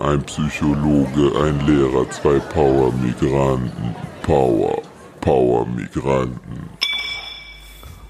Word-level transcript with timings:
Ein 0.00 0.22
Psychologe, 0.22 1.32
ein 1.44 1.58
Lehrer, 1.66 2.08
zwei 2.10 2.38
Power-Migranten. 2.38 3.96
Power, 4.22 4.80
Power-Migranten. 5.20 6.68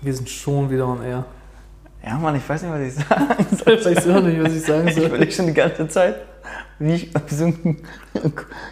Wir 0.03 0.12
sind 0.12 0.29
schon 0.29 0.69
wieder 0.69 0.87
on 0.87 1.03
air. 1.03 1.24
Ja, 2.04 2.19
Mann, 2.19 2.37
ich 2.37 2.46
weiß 2.46 2.61
nicht, 2.64 2.72
was 2.72 2.80
ich 2.82 2.95
sagen 2.95 3.46
soll. 3.56 3.74
Ich 3.79 3.87
weiß 3.87 4.06
auch 4.11 4.21
nicht, 4.21 4.43
was 4.45 4.53
ich 4.54 4.62
sagen 4.66 4.87
Ich 4.87 4.96
soll. 4.96 5.04
überlege 5.06 5.32
schon 5.32 5.46
die 5.46 5.54
ganze 5.54 5.88
Zeit, 5.88 6.16
wie 6.79 6.93
ich 6.93 7.11
so, 7.29 7.46
ein- 7.46 7.78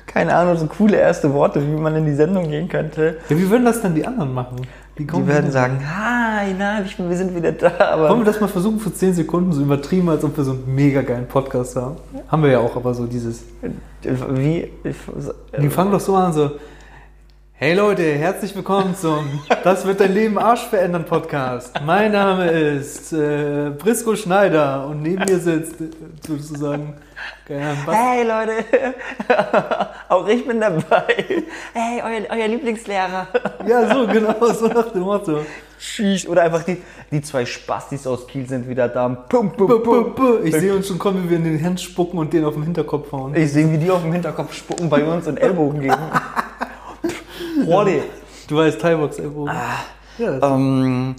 keine 0.06 0.34
Ahnung, 0.36 0.58
so 0.58 0.66
coole 0.66 0.98
erste 0.98 1.32
Worte, 1.32 1.62
wie 1.66 1.80
man 1.80 1.96
in 1.96 2.04
die 2.04 2.14
Sendung 2.14 2.50
gehen 2.50 2.68
könnte. 2.68 3.16
Ja, 3.30 3.38
wie 3.38 3.48
würden 3.48 3.64
das 3.64 3.80
dann 3.80 3.94
die 3.94 4.06
anderen 4.06 4.34
machen? 4.34 4.56
Kommen 5.06 5.24
Die 5.24 5.32
werden 5.32 5.50
sagen, 5.50 5.78
hi, 5.80 6.54
na, 6.58 6.82
ich, 6.82 6.98
wir 6.98 7.16
sind 7.16 7.34
wieder 7.34 7.52
da, 7.52 7.72
aber 7.92 8.08
Wollen 8.08 8.20
wir 8.20 8.24
das 8.26 8.40
mal 8.40 8.48
versuchen 8.48 8.78
für 8.78 8.92
10 8.92 9.14
Sekunden 9.14 9.52
so 9.52 9.62
übertrieben, 9.62 10.08
als 10.08 10.24
ob 10.24 10.36
wir 10.36 10.44
so 10.44 10.52
einen 10.52 10.74
mega 10.74 11.02
geilen 11.02 11.26
Podcast 11.26 11.76
haben? 11.76 11.96
Haben 12.28 12.42
wir 12.42 12.50
ja 12.50 12.58
auch, 12.60 12.76
aber 12.76 12.94
so 12.94 13.06
dieses. 13.06 13.44
wie, 14.02 14.70
ich, 14.84 14.96
Die 15.60 15.68
fangen 15.68 15.92
doch 15.92 16.00
so 16.00 16.14
an, 16.16 16.32
so. 16.32 16.50
Hey 17.62 17.74
Leute, 17.74 18.14
herzlich 18.14 18.56
willkommen 18.56 18.94
zum 18.96 19.38
Das 19.64 19.84
wird 19.84 20.00
dein 20.00 20.14
Leben 20.14 20.38
Arsch 20.38 20.64
verändern 20.66 21.04
Podcast. 21.04 21.78
Mein 21.84 22.12
Name 22.12 22.50
ist 22.50 23.12
äh, 23.12 23.70
Brisco 23.76 24.16
Schneider 24.16 24.86
und 24.86 25.02
neben 25.02 25.22
mir 25.26 25.38
sitzt 25.38 25.78
äh, 25.78 25.90
sozusagen. 26.26 26.94
was- 27.84 27.94
hey 27.94 28.26
Leute, 28.26 28.64
auch 30.08 30.26
ich 30.26 30.46
bin 30.46 30.58
dabei. 30.58 31.04
Hey, 31.74 32.02
euer, 32.02 32.22
euer 32.38 32.48
Lieblingslehrer. 32.48 33.26
Ja, 33.68 33.94
so 33.94 34.06
genau, 34.06 34.34
so 34.54 34.66
nach 34.68 34.90
dem 34.92 35.02
Motto. 35.02 35.40
Tschüss. 35.78 36.26
Oder 36.26 36.42
einfach 36.44 36.62
die, 36.62 36.78
die 37.10 37.20
zwei 37.20 37.44
Spastis 37.44 38.06
aus 38.06 38.26
Kiel 38.26 38.48
sind 38.48 38.70
wieder 38.70 38.88
da. 38.88 39.06
Pum, 39.06 39.52
pum, 39.52 39.82
pum. 39.82 40.44
Ich 40.44 40.54
sehe 40.54 40.74
uns 40.74 40.88
schon 40.88 40.98
kommen, 40.98 41.24
wie 41.26 41.30
wir 41.30 41.36
in 41.36 41.44
den 41.44 41.62
Hand 41.62 41.78
spucken 41.82 42.18
und 42.18 42.32
den 42.32 42.42
auf 42.46 42.54
den 42.54 42.62
Hinterkopf 42.62 43.12
hauen. 43.12 43.34
Ich 43.34 43.52
sehe, 43.52 43.70
wie 43.70 43.76
die 43.76 43.90
auf 43.90 44.00
dem 44.00 44.12
Hinterkopf 44.14 44.54
spucken 44.54 44.88
bei 44.88 45.04
uns 45.04 45.26
und 45.26 45.36
Ellbogen 45.38 45.80
geben. 45.82 45.96
Rodi. 47.66 48.02
Du 48.48 48.56
weißt, 48.56 48.80
Thai-Box 48.80 49.18
Ellbogen. 49.18 49.52
Ja, 50.18 50.54
Ähm, 50.54 51.14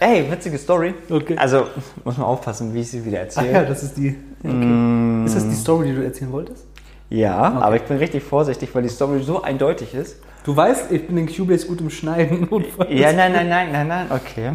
ey, 0.00 0.30
witzige 0.30 0.56
Story. 0.58 0.94
Okay. 1.10 1.36
Also, 1.36 1.66
muss 2.04 2.16
man 2.16 2.26
aufpassen, 2.26 2.72
wie 2.74 2.80
ich 2.80 2.90
sie 2.90 3.04
wieder 3.04 3.18
Ach 3.18 3.24
erzähle. 3.24 3.52
ja, 3.52 3.64
das 3.64 3.82
ist 3.82 3.96
die. 3.96 4.16
Okay. 4.42 5.24
Ist 5.26 5.36
das 5.36 5.48
die 5.48 5.54
Story, 5.54 5.88
die 5.88 5.94
du 5.96 6.04
erzählen 6.04 6.32
wolltest? 6.32 6.64
Ja, 7.10 7.36
aber 7.36 7.76
ich 7.76 7.82
bin 7.82 7.98
richtig 7.98 8.22
vorsichtig, 8.22 8.70
weil 8.74 8.82
die 8.82 8.88
Story 8.88 9.22
so 9.22 9.42
eindeutig 9.42 9.94
ist. 9.94 10.16
Du 10.44 10.56
weißt, 10.56 10.90
ich 10.92 11.06
bin 11.06 11.16
in 11.18 11.26
Cubase 11.26 11.66
gut 11.66 11.80
im 11.80 11.90
Schneiden. 11.90 12.48
Ja, 12.88 13.12
nein, 13.12 13.32
nein, 13.32 13.48
nein, 13.48 13.72
nein, 13.72 13.88
nein, 13.88 14.06
okay. 14.10 14.52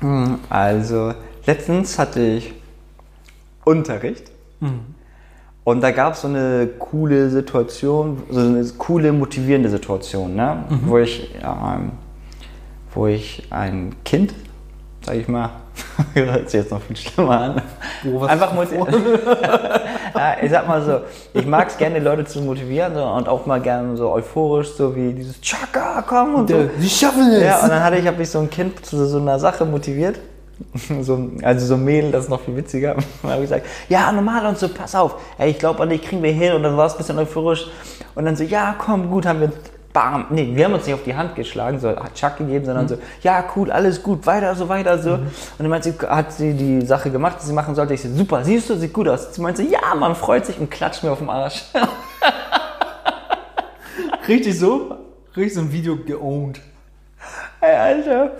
Hm, 0.00 0.38
Also, 0.48 1.14
letztens 1.46 1.98
hatte 1.98 2.20
ich 2.20 2.52
Unterricht. 3.64 4.30
Und 5.68 5.82
da 5.82 5.90
gab 5.90 6.14
es 6.14 6.22
so 6.22 6.28
eine 6.28 6.66
coole 6.78 7.28
Situation, 7.28 8.22
so 8.30 8.40
eine 8.40 8.64
coole, 8.78 9.12
motivierende 9.12 9.68
Situation, 9.68 10.34
ne? 10.34 10.64
wo, 10.86 10.96
ich, 10.96 11.28
ähm, 11.44 11.92
wo 12.94 13.06
ich 13.06 13.46
ein 13.50 13.94
Kind, 14.02 14.32
sag 15.04 15.16
ich 15.16 15.28
mal, 15.28 15.50
hört 16.14 16.48
sich 16.48 16.62
jetzt 16.62 16.70
noch 16.70 16.80
viel 16.80 16.96
schlimmer 16.96 17.38
an, 17.38 17.62
was 18.02 18.30
einfach 18.30 18.54
motivieren. 18.54 18.88
ja, 20.14 20.36
ich 20.40 20.50
sag 20.50 20.66
mal 20.66 20.82
so, 20.82 21.00
ich 21.34 21.44
mag 21.44 21.68
es 21.68 21.76
gerne, 21.76 21.98
Leute 21.98 22.24
zu 22.24 22.40
motivieren 22.40 22.94
so, 22.94 23.04
und 23.04 23.28
auch 23.28 23.44
mal 23.44 23.60
gerne 23.60 23.94
so 23.94 24.10
euphorisch, 24.10 24.68
so 24.68 24.96
wie 24.96 25.12
dieses 25.12 25.38
Chaka, 25.42 26.02
komm 26.08 26.34
und 26.34 26.48
so. 26.48 26.70
Sie 26.78 26.88
schaffen 26.88 27.30
es! 27.30 27.42
Ja, 27.42 27.62
und 27.62 27.68
dann 27.68 27.84
hatte 27.84 27.98
ich, 27.98 28.06
habe 28.06 28.22
ich 28.22 28.30
so 28.30 28.38
ein 28.38 28.48
Kind 28.48 28.86
zu 28.86 29.04
so 29.04 29.18
einer 29.18 29.38
Sache 29.38 29.66
motiviert. 29.66 30.18
So, 31.02 31.30
also 31.42 31.66
so 31.66 31.74
ein 31.74 31.84
Mädel, 31.84 32.10
das 32.10 32.24
ist 32.24 32.30
noch 32.30 32.40
viel 32.40 32.56
witziger. 32.56 32.94
Dann 33.22 33.30
habe 33.30 33.42
ich 33.44 33.50
gesagt, 33.50 33.66
ja, 33.88 34.10
normal 34.12 34.46
und 34.46 34.58
so, 34.58 34.68
pass 34.68 34.94
auf. 34.94 35.16
Ey, 35.38 35.50
ich 35.50 35.58
glaube 35.58 35.82
an 35.82 35.90
dich, 35.90 36.02
kriegen 36.02 36.22
wir 36.22 36.32
hin. 36.32 36.54
Und 36.54 36.62
dann 36.62 36.76
war 36.76 36.86
es 36.86 36.92
ein 36.94 36.98
bisschen 36.98 37.18
euphorisch. 37.18 37.66
Und 38.14 38.24
dann 38.24 38.36
so, 38.36 38.44
ja, 38.44 38.74
komm, 38.78 39.10
gut, 39.10 39.26
haben 39.26 39.40
wir, 39.40 39.52
bam. 39.92 40.26
Nee, 40.30 40.50
wir 40.54 40.64
haben 40.64 40.74
uns 40.74 40.86
nicht 40.86 40.94
auf 40.94 41.04
die 41.04 41.14
Hand 41.14 41.34
geschlagen, 41.36 41.78
so 41.78 41.88
hat 41.88 42.14
Chuck 42.14 42.36
gegeben, 42.38 42.64
sondern 42.64 42.84
Mhm. 42.84 42.88
so, 42.88 42.98
ja, 43.22 43.44
cool, 43.56 43.70
alles 43.70 44.02
gut, 44.02 44.26
weiter, 44.26 44.54
so, 44.54 44.68
weiter, 44.68 44.98
so. 44.98 45.14
Und 45.14 45.22
dann 45.58 45.68
meinte 45.68 45.92
sie, 45.92 46.06
hat 46.06 46.32
sie 46.32 46.54
die 46.54 46.84
Sache 46.84 47.10
gemacht, 47.10 47.38
die 47.40 47.46
sie 47.46 47.52
machen 47.52 47.74
sollte. 47.74 47.94
Ich 47.94 48.02
so, 48.02 48.08
super, 48.12 48.44
siehst 48.44 48.68
du, 48.70 48.76
sieht 48.76 48.92
gut 48.92 49.08
aus. 49.08 49.34
Sie 49.34 49.40
meinte, 49.40 49.62
ja, 49.62 49.94
man 49.96 50.14
freut 50.14 50.46
sich 50.46 50.58
und 50.58 50.70
klatscht 50.70 51.02
mir 51.04 51.12
auf 51.12 51.18
den 51.18 51.30
Arsch. 51.30 51.64
Richtig 54.28 54.58
so? 54.58 54.96
Richtig 55.36 55.54
so 55.54 55.60
ein 55.60 55.72
Video 55.72 55.96
geowned. 55.96 56.60
Ey, 57.60 57.76
Alter, 57.76 58.32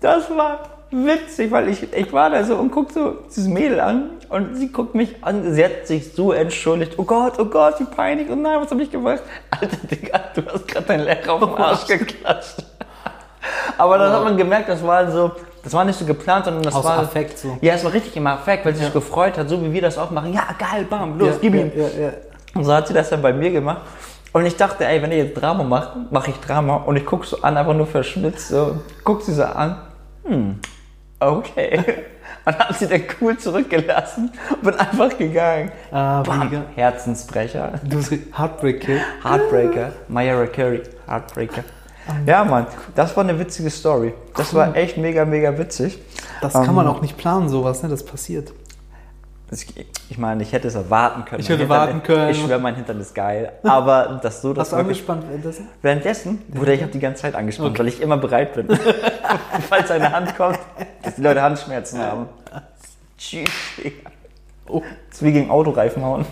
das 0.00 0.28
war 0.30 0.60
witzig, 0.94 1.50
weil 1.50 1.68
ich, 1.68 1.92
ich 1.92 2.12
war 2.12 2.30
da 2.30 2.44
so 2.44 2.56
und 2.56 2.70
guck 2.70 2.92
so 2.92 3.18
dieses 3.28 3.48
Mädel 3.48 3.80
an 3.80 4.10
und 4.28 4.56
sie 4.56 4.70
guckt 4.70 4.94
mich 4.94 5.16
an, 5.22 5.52
sie 5.52 5.64
hat 5.64 5.86
sich 5.86 6.12
so 6.12 6.32
entschuldigt. 6.32 6.94
Oh 6.96 7.04
Gott, 7.04 7.34
oh 7.38 7.44
Gott, 7.46 7.80
wie 7.80 7.84
peinlich. 7.84 8.28
Und 8.30 8.42
nein, 8.42 8.60
was 8.60 8.70
hab 8.70 8.78
ich 8.78 8.90
gemacht? 8.90 9.22
Alter, 9.50 9.76
Digga, 9.90 10.20
du 10.34 10.42
hast 10.46 10.68
gerade 10.68 10.86
deinen 10.86 11.04
Lehrer 11.04 11.32
auf 11.32 11.40
den 11.40 11.54
Arsch 11.56 11.86
geklatscht. 11.86 12.64
Aber 13.76 13.98
dann 13.98 14.12
hat 14.12 14.24
man 14.24 14.36
gemerkt, 14.36 14.68
das 14.68 14.84
war 14.84 15.10
so, 15.10 15.32
das 15.62 15.72
war 15.72 15.84
nicht 15.84 15.98
so 15.98 16.04
geplant, 16.04 16.44
sondern 16.44 16.62
das 16.62 16.74
Aus 16.74 16.84
war... 16.84 16.98
Affekt 16.98 17.38
so. 17.38 17.58
Ja, 17.60 17.74
es 17.74 17.84
war 17.84 17.92
richtig 17.92 18.16
im 18.16 18.26
Affekt, 18.26 18.64
weil 18.64 18.74
sie 18.74 18.84
sich 18.84 18.92
gefreut 18.92 19.36
hat, 19.36 19.48
so 19.48 19.60
wie 19.62 19.72
wir 19.72 19.82
das 19.82 19.98
auch 19.98 20.10
machen. 20.10 20.32
Ja, 20.32 20.46
geil, 20.58 20.86
bam, 20.88 21.18
los, 21.18 21.28
ja, 21.28 21.34
gib 21.40 21.54
ja, 21.54 21.60
ihm. 21.60 21.72
Ja, 21.74 21.84
ja. 21.84 22.12
Und 22.54 22.64
so 22.64 22.72
hat 22.72 22.86
sie 22.86 22.94
das 22.94 23.10
dann 23.10 23.20
bei 23.20 23.32
mir 23.32 23.50
gemacht. 23.50 23.82
Und 24.32 24.46
ich 24.46 24.56
dachte, 24.56 24.84
ey, 24.84 25.00
wenn 25.00 25.12
ich 25.12 25.18
jetzt 25.18 25.40
Drama 25.40 25.62
mache, 25.62 25.98
mache 26.10 26.30
ich 26.30 26.36
Drama. 26.40 26.76
Und 26.76 26.96
ich 26.96 27.06
gucke 27.06 27.26
so 27.26 27.40
an, 27.42 27.56
einfach 27.56 27.74
nur 27.74 27.86
verschmitzt. 27.86 28.48
So, 28.48 28.76
guck 29.04 29.22
sie 29.22 29.32
so 29.32 29.44
an. 29.44 29.76
Hm, 30.24 30.58
okay. 31.32 31.80
Und 32.46 32.58
hab 32.58 32.74
sie 32.74 32.86
dann 32.86 33.00
cool 33.22 33.38
zurückgelassen 33.38 34.30
und 34.50 34.62
bin 34.62 34.74
einfach 34.74 35.16
gegangen. 35.16 35.72
Ah, 35.90 36.22
Bam, 36.22 36.40
mega. 36.40 36.62
Herzensbrecher. 36.74 37.80
Du 37.84 37.96
bist 37.96 38.12
Heartbreak 38.36 38.80
Kid. 38.84 39.00
Heartbreaker. 39.24 39.92
Mariah 40.08 40.46
Carey. 40.48 40.82
Heartbreaker. 41.08 41.64
Ja, 42.26 42.44
Mann, 42.44 42.66
das 42.94 43.16
war 43.16 43.24
eine 43.24 43.38
witzige 43.38 43.70
Story. 43.70 44.12
Das 44.36 44.52
war 44.52 44.76
echt 44.76 44.98
mega, 44.98 45.24
mega 45.24 45.56
witzig. 45.56 45.98
Das 46.42 46.52
kann 46.52 46.68
Ähm, 46.68 46.74
man 46.74 46.86
auch 46.86 47.00
nicht 47.00 47.16
planen, 47.16 47.48
sowas, 47.48 47.82
ne? 47.82 47.88
Das 47.88 48.04
passiert. 48.04 48.52
Ich, 50.08 50.18
meine, 50.18 50.42
ich 50.42 50.52
hätte 50.52 50.68
es 50.68 50.74
erwarten 50.74 51.24
können. 51.24 51.40
Ich 51.40 51.48
hätte 51.48 51.68
warten 51.68 52.02
können. 52.02 52.30
Ich 52.30 52.40
schwöre, 52.40 52.58
mein 52.58 52.74
Hintern 52.74 53.00
ist 53.00 53.14
geil. 53.14 53.52
Aber 53.62 54.18
dass 54.22 54.42
so 54.42 54.52
das 54.52 54.68
Hast 54.68 54.72
du 54.72 54.76
angespannt 54.76 55.24
währenddessen? 55.28 55.68
Währenddessen 55.82 56.42
wurde 56.48 56.74
ich 56.74 56.82
habe 56.82 56.90
die 56.90 56.98
ganze 56.98 57.22
Zeit 57.22 57.34
angespannt, 57.34 57.78
weil 57.78 57.88
ich 57.88 58.00
immer 58.00 58.16
bereit 58.16 58.54
bin. 58.54 58.68
Falls 59.68 59.90
eine 59.90 60.10
Hand 60.10 60.36
kommt, 60.36 60.58
dass 61.02 61.16
die 61.16 61.22
Leute 61.22 61.42
Handschmerzen 61.42 62.00
haben. 62.00 62.28
Tschüss. 63.18 63.48
Oh. 64.66 64.82
Das 65.08 65.18
ist 65.18 65.24
wie 65.24 65.32
gegen 65.32 65.50
Autoreifen 65.50 66.02
hauen. 66.02 66.26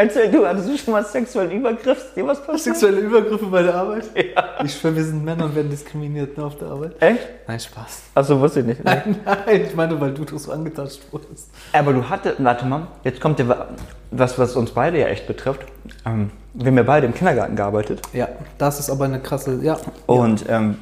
Erzähl 0.00 0.30
du, 0.30 0.46
hattest 0.46 0.68
du 0.68 0.78
schon 0.78 0.92
mal 0.92 1.04
sexuellen 1.04 1.50
Übergriff? 1.50 1.98
Ist 1.98 2.14
dir 2.14 2.24
was 2.24 2.40
passiert? 2.40 2.76
Sexuelle 2.76 3.00
Übergriffe 3.00 3.46
bei 3.46 3.64
der 3.64 3.74
Arbeit? 3.74 4.04
Ja. 4.14 4.44
Ich 4.64 4.72
schwöre, 4.78 4.94
wir 4.94 5.02
sind 5.02 5.24
Männer 5.24 5.46
und 5.46 5.56
werden 5.56 5.70
diskriminiert 5.70 6.38
ne, 6.38 6.44
auf 6.44 6.56
der 6.56 6.68
Arbeit. 6.68 6.92
Echt? 7.02 7.28
Nein, 7.48 7.58
Spaß. 7.58 8.02
Achso, 8.14 8.38
wusste 8.38 8.60
ich 8.60 8.66
nicht. 8.66 8.84
Nein, 8.84 9.16
nein, 9.24 9.64
ich 9.66 9.74
meine, 9.74 10.00
weil 10.00 10.14
du 10.14 10.24
doch 10.24 10.38
so 10.38 10.52
angetatscht 10.52 11.00
wurdest. 11.10 11.50
Aber 11.72 11.92
du 11.92 12.08
hattest, 12.08 12.36
warte 12.38 12.64
mal, 12.66 12.86
jetzt 13.02 13.20
kommt 13.20 13.40
ja 13.40 13.66
was, 14.12 14.38
was 14.38 14.54
uns 14.54 14.70
beide 14.70 15.00
ja 15.00 15.08
echt 15.08 15.26
betrifft. 15.26 15.62
Ähm, 16.06 16.30
wir 16.54 16.68
haben 16.68 16.76
ja 16.76 16.84
beide 16.84 17.06
im 17.08 17.14
Kindergarten 17.14 17.56
gearbeitet. 17.56 18.00
Ja, 18.12 18.28
das 18.56 18.78
ist 18.78 18.90
aber 18.90 19.06
eine 19.06 19.18
krasse, 19.18 19.58
ja. 19.62 19.78
Und 20.06 20.44
ähm, 20.48 20.78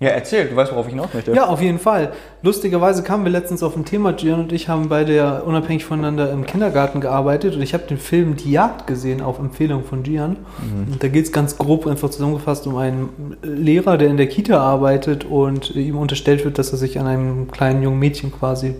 ja, 0.00 0.10
erzähl, 0.10 0.46
du 0.46 0.54
weißt, 0.54 0.70
worauf 0.70 0.86
ich 0.86 0.92
hinaus 0.92 1.12
möchte. 1.12 1.32
Ja, 1.32 1.46
auf 1.46 1.60
jeden 1.60 1.80
Fall. 1.80 2.12
Lustigerweise 2.42 3.02
kamen 3.02 3.24
wir 3.24 3.32
letztens 3.32 3.64
auf 3.64 3.74
ein 3.74 3.84
Thema, 3.84 4.12
Gian 4.12 4.38
und 4.38 4.52
ich 4.52 4.68
haben 4.68 4.88
beide 4.88 5.42
unabhängig 5.42 5.84
voneinander 5.84 6.30
im 6.30 6.46
Kindergarten 6.46 7.00
gearbeitet 7.00 7.56
und 7.56 7.62
ich 7.62 7.74
habe 7.74 7.82
den 7.88 7.98
Film 7.98 8.36
Die 8.36 8.52
Jagd 8.52 8.86
gesehen 8.86 9.20
auf 9.20 9.40
Empfehlung 9.40 9.82
von 9.82 10.04
Gian. 10.04 10.36
Und 10.86 11.02
da 11.02 11.08
geht 11.08 11.24
es 11.24 11.32
ganz 11.32 11.58
grob 11.58 11.88
einfach 11.88 12.10
zusammengefasst 12.10 12.68
um 12.68 12.76
einen 12.76 13.36
Lehrer, 13.42 13.98
der 13.98 14.08
in 14.08 14.16
der 14.18 14.28
Kita 14.28 14.60
arbeitet 14.60 15.24
und 15.24 15.74
ihm 15.74 15.98
unterstellt 15.98 16.44
wird, 16.44 16.58
dass 16.58 16.70
er 16.70 16.78
sich 16.78 17.00
an 17.00 17.08
einem 17.08 17.50
kleinen 17.50 17.82
jungen 17.82 17.98
Mädchen 17.98 18.30
quasi 18.30 18.76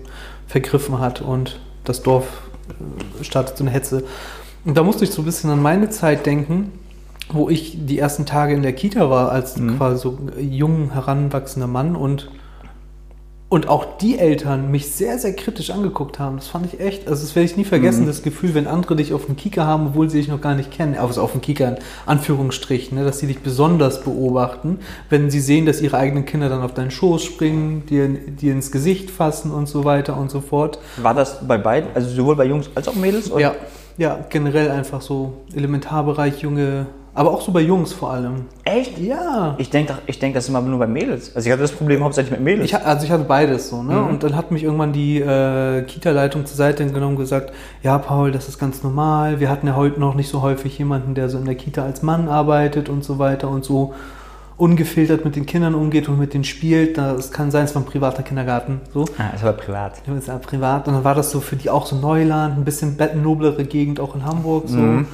vergriffen 0.47 1.00
hat 1.00 1.20
und 1.20 1.59
das 1.82 2.03
Dorf 2.03 2.26
äh, 2.69 3.25
startet 3.25 3.56
so 3.56 3.65
eine 3.65 3.73
Hetze. 3.73 4.05
Und 4.65 4.76
da 4.76 4.85
musste 4.85 5.05
ich 5.05 5.11
so 5.11 5.23
ein 5.23 5.25
bisschen 5.25 5.50
an 5.50 5.62
meine 5.62 5.91
Zeit 5.91 6.26
denken, 6.26 6.73
wo 7.31 7.49
ich 7.49 7.87
die 7.87 7.99
ersten 7.99 8.27
Tage 8.27 8.55
in 8.55 8.63
der 8.63 8.73
Kita 8.73 9.11
war, 9.11 9.31
als 9.31 9.57
quasi 9.77 10.03
so 10.03 10.19
jung 10.39 10.93
heranwachsender 10.93 11.67
Mann 11.67 11.95
und, 11.95 12.31
und 13.51 13.69
auch 13.69 13.99
die 13.99 14.19
Eltern 14.19 14.71
mich 14.71 14.91
sehr, 14.93 15.19
sehr 15.19 15.35
kritisch 15.35 15.71
angeguckt 15.71 16.19
haben. 16.19 16.37
Das 16.37 16.49
fand 16.49 16.67
ich 16.67 16.81
echt, 16.81 17.09
also 17.09 17.23
das 17.23 17.35
werde 17.35 17.45
ich 17.45 17.57
nie 17.57 17.65
vergessen, 17.65 18.07
das 18.07 18.23
Gefühl, 18.23 18.55
wenn 18.55 18.67
andere 18.67 18.97
dich 18.97 19.13
auf 19.13 19.27
dem 19.27 19.37
Kika 19.37 19.65
haben, 19.65 19.89
obwohl 19.89 20.09
sie 20.09 20.19
dich 20.19 20.29
noch 20.29 20.41
gar 20.41 20.55
nicht 20.55 20.71
kennen, 20.71 20.97
also 20.97 21.21
auf 21.21 21.33
dem 21.33 21.41
Kika 21.41 21.69
in 21.69 21.77
Anführungsstrichen, 22.07 22.97
ne, 22.97 23.05
dass 23.05 23.19
sie 23.19 23.27
dich 23.27 23.41
besonders 23.41 24.03
beobachten, 24.03 24.79
wenn 25.11 25.31
sie 25.31 25.41
sehen, 25.41 25.67
dass 25.67 25.81
ihre 25.83 25.99
eigenen 25.99 26.25
Kinder 26.25 26.49
dann 26.49 26.63
auf 26.63 26.73
deinen 26.73 26.91
Schoß 26.91 27.25
springen, 27.25 27.85
dir, 27.87 28.09
dir 28.09 28.53
ins 28.53 28.71
Gesicht 28.71 29.11
fassen 29.11 29.51
und 29.51 29.69
so 29.69 29.85
weiter 29.85 30.17
und 30.17 30.31
so 30.31 30.41
fort. 30.41 30.79
War 30.97 31.15
das 31.15 31.47
bei 31.47 31.59
beiden, 31.59 31.91
also 31.95 32.09
sowohl 32.09 32.37
bei 32.37 32.47
Jungs 32.47 32.71
als 32.75 32.89
auch 32.89 32.95
Mädels? 32.95 33.31
oder? 33.31 33.41
Ja, 33.41 33.55
ja, 33.99 34.25
generell 34.31 34.71
einfach 34.71 35.03
so 35.03 35.33
Elementarbereich, 35.55 36.41
junge 36.41 36.87
Aber 37.14 37.32
auch 37.32 37.40
so 37.40 37.50
bei 37.50 37.60
Jungs 37.60 37.93
vor 37.93 38.12
allem. 38.12 38.44
Echt? 38.64 38.99
Ja. 38.99 39.56
Ich 39.58 39.70
denke 39.70 39.99
ich 40.06 40.19
denk, 40.19 40.34
das 40.34 40.44
ist 40.44 40.50
immer 40.50 40.60
nur 40.60 40.78
bei 40.78 40.87
Mädels. 40.87 41.34
Also 41.34 41.46
ich 41.46 41.52
hatte 41.52 41.62
das 41.62 41.72
Problem 41.72 42.05
hauptsächlich 42.05 42.31
mit 42.31 42.40
Mädels. 42.40 42.66
Ich, 42.66 42.76
also 42.76 43.05
ich 43.05 43.10
hatte 43.10 43.25
beides 43.25 43.70
so, 43.70 43.82
ne? 43.82 44.00
Und 44.02 44.22
dann 44.22 44.37
hat 44.37 44.50
mich 44.50 44.62
irgendwann 44.62 44.93
die 44.93 45.19
äh, 45.20 45.82
Kita-Leitung 45.82 46.46
zur 46.46 46.56
Seite 46.56 46.87
genommen 46.87 47.16
und 47.16 47.20
gesagt, 47.20 47.52
ja 47.82 47.99
Paul, 47.99 48.31
das 48.31 48.49
ist 48.49 48.58
ganz 48.58 48.82
normal. 48.82 49.40
Wir 49.40 49.50
hatten 49.50 49.66
ja 49.66 49.75
heute 49.75 49.99
noch 49.99 50.14
nicht 50.14 50.28
so 50.28 50.43
häufig 50.43 50.78
jemanden, 50.78 51.14
der 51.14 51.28
so 51.28 51.38
in 51.38 51.44
der 51.44 51.56
Kita 51.56 51.82
als 51.82 52.02
Mann 52.02 52.28
arbeitet 52.28 52.88
und 52.88 53.02
so 53.05 53.19
weiter 53.19 53.49
und 53.49 53.64
so 53.64 53.94
ungefiltert 54.58 55.25
mit 55.25 55.37
den 55.37 55.46
Kindern 55.46 55.75
umgeht 55.75 56.08
und 56.08 56.19
mit 56.19 56.34
denen 56.34 56.44
spielt. 56.44 56.99
Das 56.99 57.31
kann 57.31 57.50
sein, 57.50 57.64
es 57.64 57.75
war 57.75 57.82
ein 57.82 57.87
privater 57.87 58.22
Kindergarten. 58.22 58.81
So. 58.93 59.06
ah, 59.16 59.34
ist 59.34 59.43
aber 59.43 59.52
privat. 59.52 60.02
Ja, 60.06 60.14
ist 60.14 60.28
ja 60.28 60.37
privat. 60.38 60.88
Und 60.88 60.94
dann 60.94 61.05
war 61.05 61.14
das 61.14 61.31
so 61.31 61.40
für 61.40 61.56
die 61.56 61.70
auch 61.70 61.87
so 61.87 61.96
Neuland, 61.96 62.58
ein 62.58 62.64
bisschen 62.64 62.96
noblere 63.22 63.64
Gegend 63.64 64.00
auch 64.00 64.14
in 64.16 64.25
Hamburg. 64.25 64.64
So. 64.66 64.78
Mhm. 64.78 65.06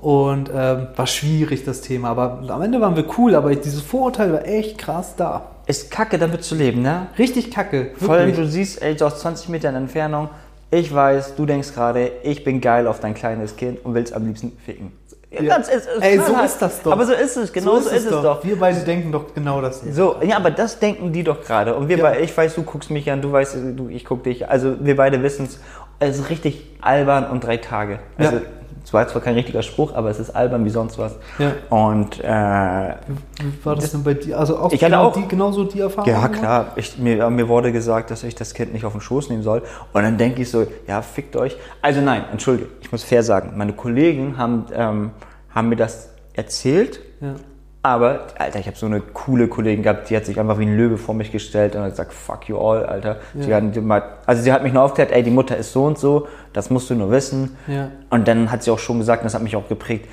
Und 0.00 0.48
ähm, 0.54 0.86
war 0.94 1.06
schwierig 1.08 1.64
das 1.64 1.80
Thema. 1.80 2.10
Aber 2.10 2.42
am 2.48 2.62
Ende 2.62 2.80
waren 2.80 2.94
wir 2.94 3.04
cool, 3.18 3.34
aber 3.34 3.54
dieses 3.54 3.80
Vorurteil 3.80 4.32
war 4.32 4.46
echt 4.46 4.78
krass 4.78 5.14
da. 5.16 5.42
Ist 5.66 5.90
kacke, 5.90 6.18
damit 6.18 6.44
zu 6.44 6.54
leben, 6.54 6.82
ne? 6.82 7.08
Richtig 7.18 7.50
kacke. 7.50 7.90
Vor 7.96 8.14
allem, 8.14 8.34
du 8.34 8.46
siehst, 8.46 8.80
ey, 8.80 8.96
so 8.96 9.06
aus 9.06 9.18
20 9.20 9.48
Metern 9.48 9.74
Entfernung, 9.74 10.28
ich 10.70 10.94
weiß, 10.94 11.34
du 11.34 11.46
denkst 11.46 11.74
gerade, 11.74 12.12
ich 12.22 12.44
bin 12.44 12.60
geil 12.60 12.86
auf 12.86 13.00
dein 13.00 13.14
kleines 13.14 13.56
Kind 13.56 13.84
und 13.84 13.94
willst 13.94 14.12
am 14.14 14.26
liebsten 14.26 14.52
ficken. 14.64 14.92
Ja. 15.30 15.58
Das 15.58 15.68
ist, 15.68 15.86
ist 15.86 16.00
Ey, 16.02 16.16
so 16.16 16.22
knallhart. 16.24 16.44
ist 16.46 16.62
das 16.62 16.82
doch. 16.82 16.92
Aber 16.92 17.04
so 17.04 17.12
ist 17.12 17.36
es, 17.36 17.52
genau 17.52 17.78
so, 17.80 17.90
ist, 17.90 18.04
es 18.06 18.10
doch. 18.10 18.42
Wir 18.44 18.58
beide 18.58 18.80
denken 18.80 19.12
doch 19.12 19.34
genau 19.34 19.60
das. 19.60 19.82
hier. 19.82 19.92
So, 19.92 20.16
ja, 20.22 20.36
aber 20.36 20.50
das 20.50 20.78
denken 20.78 21.12
die 21.12 21.22
doch 21.22 21.42
gerade. 21.44 21.74
Und 21.74 21.88
wir 21.88 21.98
Ja. 21.98 22.04
beide, 22.04 22.20
ich 22.20 22.34
weiß, 22.34 22.54
du 22.54 22.62
guckst 22.62 22.90
mich 22.90 23.10
an, 23.10 23.20
du 23.20 23.30
weißt, 23.30 23.56
du, 23.76 23.88
ich 23.88 24.06
guck 24.06 24.24
dich. 24.24 24.48
Also 24.48 24.76
wir 24.80 24.96
beide 24.96 25.22
wissen 25.22 25.44
es. 25.46 25.58
Es 26.00 26.18
ist 26.18 26.30
richtig 26.30 26.64
albern 26.80 27.26
und 27.30 27.44
drei 27.44 27.56
Tage. 27.58 27.98
Also, 28.16 28.36
Ja. 28.36 28.42
Es 28.88 28.94
war 28.94 29.06
zwar 29.06 29.20
kein 29.20 29.34
richtiger 29.34 29.60
Spruch, 29.62 29.94
aber 29.94 30.08
es 30.08 30.18
ist 30.18 30.30
albern 30.30 30.64
wie 30.64 30.70
sonst 30.70 30.96
was. 30.96 31.16
Ja. 31.38 31.52
Und 31.68 32.20
äh, 32.20 32.24
Wie 32.24 33.62
war 33.62 33.74
das 33.76 33.90
denn 33.90 34.02
bei 34.02 34.14
dir? 34.14 34.38
Also 34.38 34.56
auch, 34.56 34.72
Ich 34.72 34.82
hatte 34.82 34.92
genau 34.92 35.04
auch- 35.08 35.12
die, 35.12 35.28
genauso 35.28 35.64
die 35.64 35.80
Erfahrung? 35.80 36.08
Ja, 36.10 36.26
klar. 36.28 36.72
Ich, 36.76 36.96
mir, 36.96 37.28
mir 37.28 37.48
wurde 37.48 37.70
gesagt, 37.70 38.10
dass 38.10 38.24
ich 38.24 38.34
das 38.34 38.54
Kind 38.54 38.72
nicht 38.72 38.86
auf 38.86 38.92
den 38.92 39.02
Schoß 39.02 39.28
nehmen 39.28 39.42
soll. 39.42 39.60
Und 39.92 40.02
dann 40.04 40.16
denke 40.16 40.40
ich 40.40 40.50
so, 40.50 40.66
ja, 40.86 41.02
fickt 41.02 41.36
euch. 41.36 41.54
Also 41.82 42.00
nein, 42.00 42.24
entschuldige, 42.32 42.70
ich 42.80 42.90
muss 42.90 43.04
fair 43.04 43.22
sagen. 43.22 43.52
Meine 43.56 43.74
Kollegen 43.74 44.38
haben, 44.38 44.64
ähm, 44.72 45.10
haben 45.54 45.68
mir 45.68 45.76
das 45.76 46.08
erzählt. 46.32 47.00
Ja. 47.20 47.34
Aber, 47.80 48.26
Alter, 48.38 48.58
ich 48.58 48.66
habe 48.66 48.76
so 48.76 48.86
eine 48.86 49.00
coole 49.00 49.46
Kollegin 49.48 49.82
gehabt, 49.84 50.10
die 50.10 50.16
hat 50.16 50.26
sich 50.26 50.38
einfach 50.40 50.58
wie 50.58 50.66
ein 50.66 50.76
Löwe 50.76 50.98
vor 50.98 51.14
mich 51.14 51.30
gestellt 51.30 51.76
und 51.76 51.82
hat 51.82 51.90
gesagt, 51.90 52.12
fuck 52.12 52.48
you 52.48 52.58
all, 52.58 52.84
Alter. 52.84 53.18
Sie 53.38 53.54
hat, 53.54 53.76
mal- 53.82 54.02
also 54.26 54.42
sie 54.42 54.52
hat 54.52 54.62
mich 54.64 54.72
nur 54.72 54.82
aufgeklärt, 54.82 55.12
ey, 55.12 55.22
die 55.22 55.30
Mutter 55.30 55.56
ist 55.56 55.72
so 55.72 55.84
und 55.84 55.96
so, 55.96 56.26
das 56.52 56.70
musst 56.70 56.90
du 56.90 56.94
nur 56.96 57.10
wissen. 57.12 57.56
Ja. 57.68 57.90
Und 58.10 58.26
dann 58.26 58.50
hat 58.50 58.64
sie 58.64 58.72
auch 58.72 58.80
schon 58.80 58.98
gesagt, 58.98 59.22
und 59.22 59.26
das 59.26 59.34
hat 59.34 59.42
mich 59.42 59.54
auch 59.54 59.68
geprägt, 59.68 60.06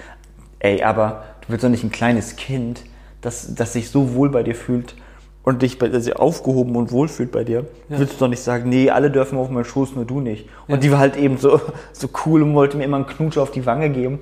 ey, 0.60 0.84
aber 0.84 1.24
du 1.42 1.50
willst 1.50 1.64
doch 1.64 1.70
nicht 1.70 1.84
ein 1.84 1.92
kleines 1.92 2.36
Kind, 2.36 2.84
das, 3.22 3.56
das 3.56 3.74
sich 3.74 3.90
so 3.90 4.14
wohl 4.14 4.30
bei 4.30 4.44
dir 4.44 4.56
fühlt 4.56 4.96
und 5.42 5.64
dich 5.64 5.80
bei, 5.80 5.92
also 5.92 6.14
aufgehoben 6.14 6.76
und 6.76 6.92
wohl 6.92 7.08
fühlt 7.08 7.32
bei 7.32 7.44
dir, 7.44 7.66
willst 7.90 8.14
du 8.16 8.20
doch 8.26 8.28
nicht 8.30 8.42
sagen, 8.44 8.70
nee, 8.70 8.92
alle 8.92 9.10
dürfen 9.10 9.40
auf 9.40 9.50
meinen 9.50 9.66
Schoß, 9.66 9.96
nur 9.96 10.06
du 10.06 10.22
nicht. 10.22 10.48
Und 10.68 10.84
die 10.84 10.92
war 10.92 11.00
halt 11.00 11.18
eben 11.18 11.38
so, 11.38 11.60
so 11.94 12.08
cool 12.26 12.44
und 12.44 12.54
wollte 12.54 12.78
mir 12.78 12.84
immer 12.84 12.98
einen 12.98 13.08
Knutsch 13.08 13.38
auf 13.40 13.50
die 13.50 13.66
Wange 13.66 13.90
geben. 13.90 14.20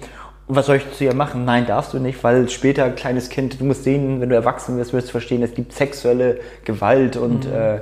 Und 0.47 0.55
was 0.55 0.65
soll 0.65 0.77
ich 0.77 0.91
zu 0.91 1.05
ihr 1.05 1.13
machen? 1.13 1.45
Nein, 1.45 1.65
darfst 1.65 1.93
du 1.93 1.99
nicht, 1.99 2.21
weil 2.23 2.49
später, 2.49 2.89
kleines 2.89 3.29
Kind, 3.29 3.59
du 3.59 3.65
musst 3.65 3.83
sehen, 3.83 4.19
wenn 4.19 4.29
du 4.29 4.35
erwachsen 4.35 4.77
wirst, 4.77 4.91
wirst 4.93 5.07
du 5.07 5.11
verstehen, 5.11 5.41
es 5.41 5.53
gibt 5.53 5.73
sexuelle 5.73 6.39
Gewalt 6.65 7.15
und, 7.15 7.45
äh, 7.45 7.79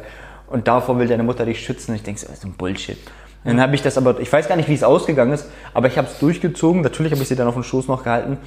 und 0.47 0.67
davor 0.67 0.99
will 0.99 1.07
deine 1.07 1.23
Mutter 1.23 1.45
dich 1.45 1.63
schützen. 1.63 1.91
Und 1.91 1.95
ich 1.95 2.03
denke, 2.03 2.21
das 2.21 2.29
ist 2.29 2.45
ein 2.45 2.53
Bullshit. 2.53 2.97
Dann 3.43 3.59
habe 3.59 3.73
ich 3.73 3.81
das 3.81 3.97
aber, 3.97 4.19
ich 4.19 4.31
weiß 4.31 4.47
gar 4.47 4.55
nicht, 4.55 4.69
wie 4.69 4.75
es 4.75 4.83
ausgegangen 4.83 5.33
ist, 5.33 5.49
aber 5.73 5.87
ich 5.87 5.97
habe 5.97 6.07
es 6.07 6.19
durchgezogen. 6.19 6.81
Natürlich 6.81 7.11
habe 7.11 7.23
ich 7.23 7.27
sie 7.27 7.35
dann 7.35 7.47
auf 7.47 7.55
den 7.55 7.63
Schoß 7.63 7.87
noch 7.87 8.03
gehalten. 8.03 8.37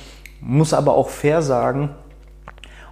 Muss 0.41 0.73
aber 0.73 0.95
auch 0.95 1.09
fair 1.09 1.43
sagen, 1.43 1.91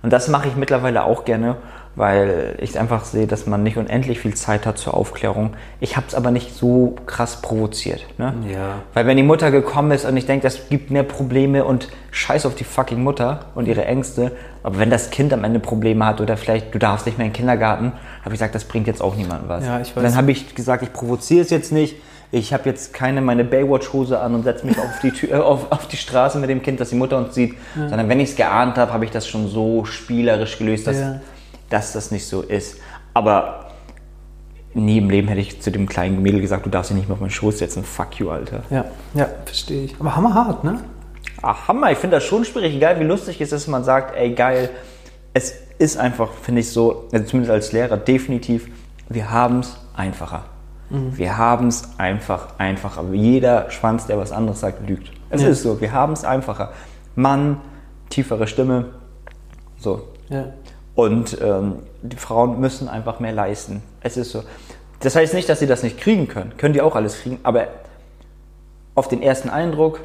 und 0.02 0.12
das 0.12 0.26
mache 0.26 0.48
ich 0.48 0.56
mittlerweile 0.56 1.04
auch 1.04 1.24
gerne, 1.24 1.58
weil 1.94 2.56
ich 2.58 2.78
einfach 2.78 3.04
sehe, 3.04 3.26
dass 3.26 3.46
man 3.46 3.62
nicht 3.62 3.76
unendlich 3.76 4.20
viel 4.20 4.34
Zeit 4.34 4.64
hat 4.64 4.78
zur 4.78 4.94
Aufklärung. 4.94 5.54
Ich 5.78 5.96
habe 5.96 6.06
es 6.08 6.14
aber 6.14 6.30
nicht 6.30 6.54
so 6.54 6.96
krass 7.06 7.42
provoziert. 7.42 8.06
Ne? 8.18 8.34
Ja. 8.50 8.76
Weil 8.94 9.06
wenn 9.06 9.16
die 9.16 9.22
Mutter 9.22 9.50
gekommen 9.50 9.90
ist 9.90 10.06
und 10.06 10.16
ich 10.16 10.24
denke, 10.24 10.44
das 10.44 10.68
gibt 10.70 10.90
mehr 10.90 11.02
Probleme 11.02 11.64
und 11.64 11.88
scheiß 12.10 12.46
auf 12.46 12.54
die 12.54 12.64
fucking 12.64 13.02
Mutter 13.02 13.46
und 13.54 13.68
ihre 13.68 13.84
Ängste, 13.84 14.32
aber 14.62 14.78
wenn 14.78 14.90
das 14.90 15.10
Kind 15.10 15.32
am 15.32 15.44
Ende 15.44 15.60
Probleme 15.60 16.06
hat 16.06 16.20
oder 16.20 16.36
vielleicht 16.36 16.74
du 16.74 16.78
darfst 16.78 17.04
nicht 17.04 17.18
mehr 17.18 17.26
in 17.26 17.32
den 17.32 17.36
Kindergarten, 17.36 17.92
habe 18.24 18.34
ich 18.34 18.38
gesagt, 18.40 18.54
das 18.54 18.64
bringt 18.64 18.86
jetzt 18.86 19.02
auch 19.02 19.14
niemandem 19.14 19.48
was. 19.48 19.64
Ja, 19.64 19.80
ich 19.80 19.94
weiß. 19.94 20.02
Dann 20.02 20.16
habe 20.16 20.30
ich 20.30 20.54
gesagt, 20.54 20.82
ich 20.82 20.92
provoziere 20.92 21.42
es 21.42 21.50
jetzt 21.50 21.72
nicht. 21.72 21.96
Ich 22.34 22.54
habe 22.54 22.66
jetzt 22.66 22.94
keine 22.94 23.20
meine 23.20 23.44
Baywatch-Hose 23.44 24.18
an 24.18 24.34
und 24.34 24.44
setze 24.44 24.64
mich 24.64 24.78
auf 24.78 25.00
die, 25.02 25.10
Tür, 25.10 25.44
auf, 25.46 25.70
auf 25.70 25.86
die 25.88 25.98
Straße 25.98 26.38
mit 26.38 26.48
dem 26.48 26.62
Kind, 26.62 26.80
dass 26.80 26.88
die 26.88 26.94
Mutter 26.94 27.18
uns 27.18 27.34
sieht. 27.34 27.54
Sondern 27.74 28.08
wenn 28.08 28.20
ich 28.20 28.30
es 28.30 28.36
geahnt 28.36 28.78
habe, 28.78 28.90
habe 28.90 29.04
ich 29.04 29.10
das 29.10 29.28
schon 29.28 29.48
so 29.48 29.84
spielerisch 29.84 30.56
gelöst, 30.56 30.86
dass, 30.86 30.98
Ja. 30.98 31.20
Dass 31.72 31.92
das 31.92 32.10
nicht 32.10 32.26
so 32.26 32.42
ist. 32.42 32.78
Aber 33.14 33.66
nie 34.74 34.98
im 34.98 35.10
Leben 35.10 35.28
hätte 35.28 35.40
ich 35.40 35.60
zu 35.60 35.70
dem 35.70 35.88
kleinen 35.88 36.22
Mädel 36.22 36.40
gesagt, 36.40 36.66
du 36.66 36.70
darfst 36.70 36.90
dich 36.90 36.96
nicht 36.96 37.08
mehr 37.08 37.14
auf 37.14 37.20
meinen 37.20 37.30
Schoß 37.30 37.58
setzen. 37.58 37.84
Fuck 37.84 38.18
you, 38.18 38.30
Alter. 38.30 38.62
Ja, 38.70 38.84
ja, 39.14 39.28
verstehe 39.44 39.84
ich. 39.84 39.96
Aber 40.00 40.14
hammerhart, 40.16 40.64
ne? 40.64 40.80
Ach, 41.40 41.68
Hammer, 41.68 41.90
ich 41.90 41.98
finde 41.98 42.16
das 42.16 42.24
schon 42.24 42.44
schwierig. 42.44 42.74
Egal 42.74 43.00
wie 43.00 43.04
lustig 43.04 43.40
es 43.40 43.52
ist, 43.52 43.66
man 43.66 43.82
sagt, 43.84 44.16
ey, 44.16 44.32
geil. 44.34 44.70
Es 45.34 45.54
ist 45.78 45.96
einfach, 45.96 46.30
finde 46.32 46.60
ich 46.60 46.70
so, 46.70 47.08
also 47.12 47.24
zumindest 47.26 47.50
als 47.50 47.72
Lehrer, 47.72 47.96
definitiv, 47.96 48.68
wir 49.08 49.30
haben 49.30 49.60
es 49.60 49.76
einfacher. 49.96 50.44
Wir 50.90 51.38
haben 51.38 51.68
es 51.68 51.88
einfach 51.98 52.58
einfacher. 52.58 53.02
Jeder 53.12 53.70
Schwanz, 53.70 54.06
der 54.06 54.18
was 54.18 54.30
anderes 54.30 54.60
sagt, 54.60 54.86
lügt. 54.86 55.10
Es 55.30 55.40
Ja. 55.40 55.48
ist 55.48 55.62
so, 55.62 55.80
wir 55.80 55.90
haben 55.92 56.12
es 56.12 56.22
einfacher. 56.22 56.72
Mann, 57.16 57.62
tiefere 58.10 58.46
Stimme, 58.46 58.90
so. 59.78 60.08
Ja. 60.28 60.52
Und 60.94 61.38
ähm, 61.40 61.76
die 62.02 62.16
Frauen 62.16 62.60
müssen 62.60 62.88
einfach 62.88 63.20
mehr 63.20 63.32
leisten. 63.32 63.82
Es 64.02 64.16
ist 64.16 64.30
so. 64.30 64.42
Das 65.00 65.16
heißt 65.16 65.34
nicht, 65.34 65.48
dass 65.48 65.58
sie 65.58 65.66
das 65.66 65.82
nicht 65.82 65.98
kriegen 65.98 66.28
können. 66.28 66.52
Können 66.58 66.74
die 66.74 66.80
auch 66.80 66.94
alles 66.94 67.20
kriegen, 67.20 67.38
aber 67.42 67.68
auf 68.94 69.08
den 69.08 69.22
ersten 69.22 69.48
Eindruck, 69.48 70.00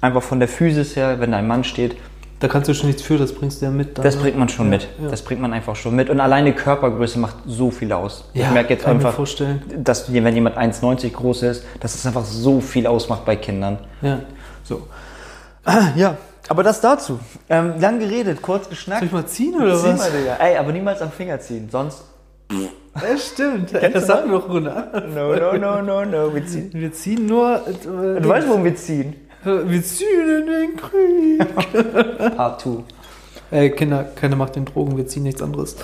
einfach 0.00 0.22
von 0.22 0.38
der 0.38 0.48
Physis 0.48 0.96
her, 0.96 1.18
wenn 1.20 1.32
da 1.32 1.38
ein 1.38 1.46
Mann 1.46 1.64
steht, 1.64 1.96
Da 2.40 2.48
kannst 2.48 2.68
du 2.68 2.74
schon 2.74 2.88
nichts 2.88 3.02
für, 3.02 3.18
das 3.18 3.32
bringst 3.32 3.60
du 3.62 3.66
ja 3.66 3.70
mit. 3.70 3.96
dann, 3.96 4.04
das 4.04 4.16
ne? 4.16 4.22
bringt 4.22 4.38
man 4.38 4.48
schon 4.48 4.66
Ja, 4.66 4.70
mit. 4.72 4.88
Ja. 5.00 5.08
Das 5.08 5.22
bringt 5.22 5.40
man 5.40 5.52
einfach 5.52 5.76
schon 5.76 5.94
mit. 5.94 6.10
Und 6.10 6.20
alleine 6.20 6.52
Körpergröße 6.52 7.18
macht 7.18 7.36
so 7.46 7.70
viel 7.70 7.92
aus. 7.92 8.24
Ja, 8.34 8.46
ich 8.46 8.50
merke 8.50 8.74
jetzt 8.74 8.84
einfach, 8.84 9.16
dass 9.76 10.12
wenn 10.12 10.34
jemand 10.34 10.58
1,90 10.58 11.12
groß 11.12 11.42
ist, 11.44 11.64
dass 11.80 11.94
es 11.94 12.04
einfach 12.04 12.24
so 12.24 12.60
viel 12.60 12.86
ausmacht 12.86 13.24
bei 13.24 13.36
Kindern. 13.36 13.78
ja. 14.02 14.20
So. 14.64 14.86
Ah, 15.64 15.88
ja, 15.96 16.16
aber 16.52 16.62
das 16.62 16.82
dazu. 16.82 17.18
Ähm, 17.48 17.80
lang 17.80 17.98
geredet, 17.98 18.42
kurz 18.42 18.68
geschnackt. 18.68 19.00
Soll 19.00 19.06
ich 19.06 19.12
mal 19.12 19.26
ziehen 19.26 19.54
oder 19.54 19.74
Zieh 19.74 19.88
was? 19.88 19.98
mal, 20.00 20.10
Digga. 20.10 20.34
Ey, 20.38 20.58
aber 20.58 20.70
niemals 20.70 21.00
am 21.00 21.10
Finger 21.10 21.40
ziehen, 21.40 21.66
sonst. 21.72 22.04
Ja, 22.50 23.16
stimmt. 23.16 23.72
Das 23.72 24.06
sagen 24.06 24.30
wir 24.30 24.38
doch 24.38 24.50
runter. 24.50 25.02
No, 25.14 25.34
no, 25.34 25.56
no, 25.56 25.80
no, 25.80 26.04
no. 26.04 26.34
Wir 26.34 26.46
ziehen. 26.46 26.70
Wir 26.74 26.92
ziehen 26.92 27.24
nur. 27.24 27.62
Äh, 27.66 28.20
Du 28.20 28.28
weißt, 28.28 28.46
warum 28.48 28.64
wir 28.64 28.76
ziehen? 28.76 29.14
wir 29.44 29.82
ziehen 29.82 30.28
in 30.40 30.46
den 30.46 30.76
Krieg. 30.76 32.36
Part 32.36 32.60
2. 32.60 32.70
Ey, 33.50 33.70
Kinder, 33.70 34.04
keiner 34.14 34.36
macht 34.36 34.54
den 34.56 34.66
Drogen, 34.66 34.94
wir 34.98 35.06
ziehen 35.06 35.22
nichts 35.22 35.40
anderes. 35.40 35.76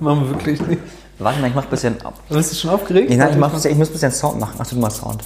Machen 0.00 0.22
wir 0.22 0.30
wirklich 0.30 0.66
nicht. 0.66 0.80
Warte 1.18 1.40
mal, 1.40 1.48
ich 1.48 1.54
mach 1.54 1.64
ein 1.64 1.70
bisschen. 1.70 1.96
Bist 2.30 2.52
du 2.52 2.56
schon 2.56 2.70
aufgeregt? 2.70 3.10
Nein, 3.14 3.28
ich, 3.32 3.36
mach, 3.36 3.52
ich 3.52 3.74
muss 3.76 3.88
ein 3.90 3.92
bisschen 3.92 4.12
Sound 4.12 4.40
machen. 4.40 4.58
Achso, 4.58 4.74
du 4.76 4.80
machst 4.80 4.98
Sound. 5.02 5.22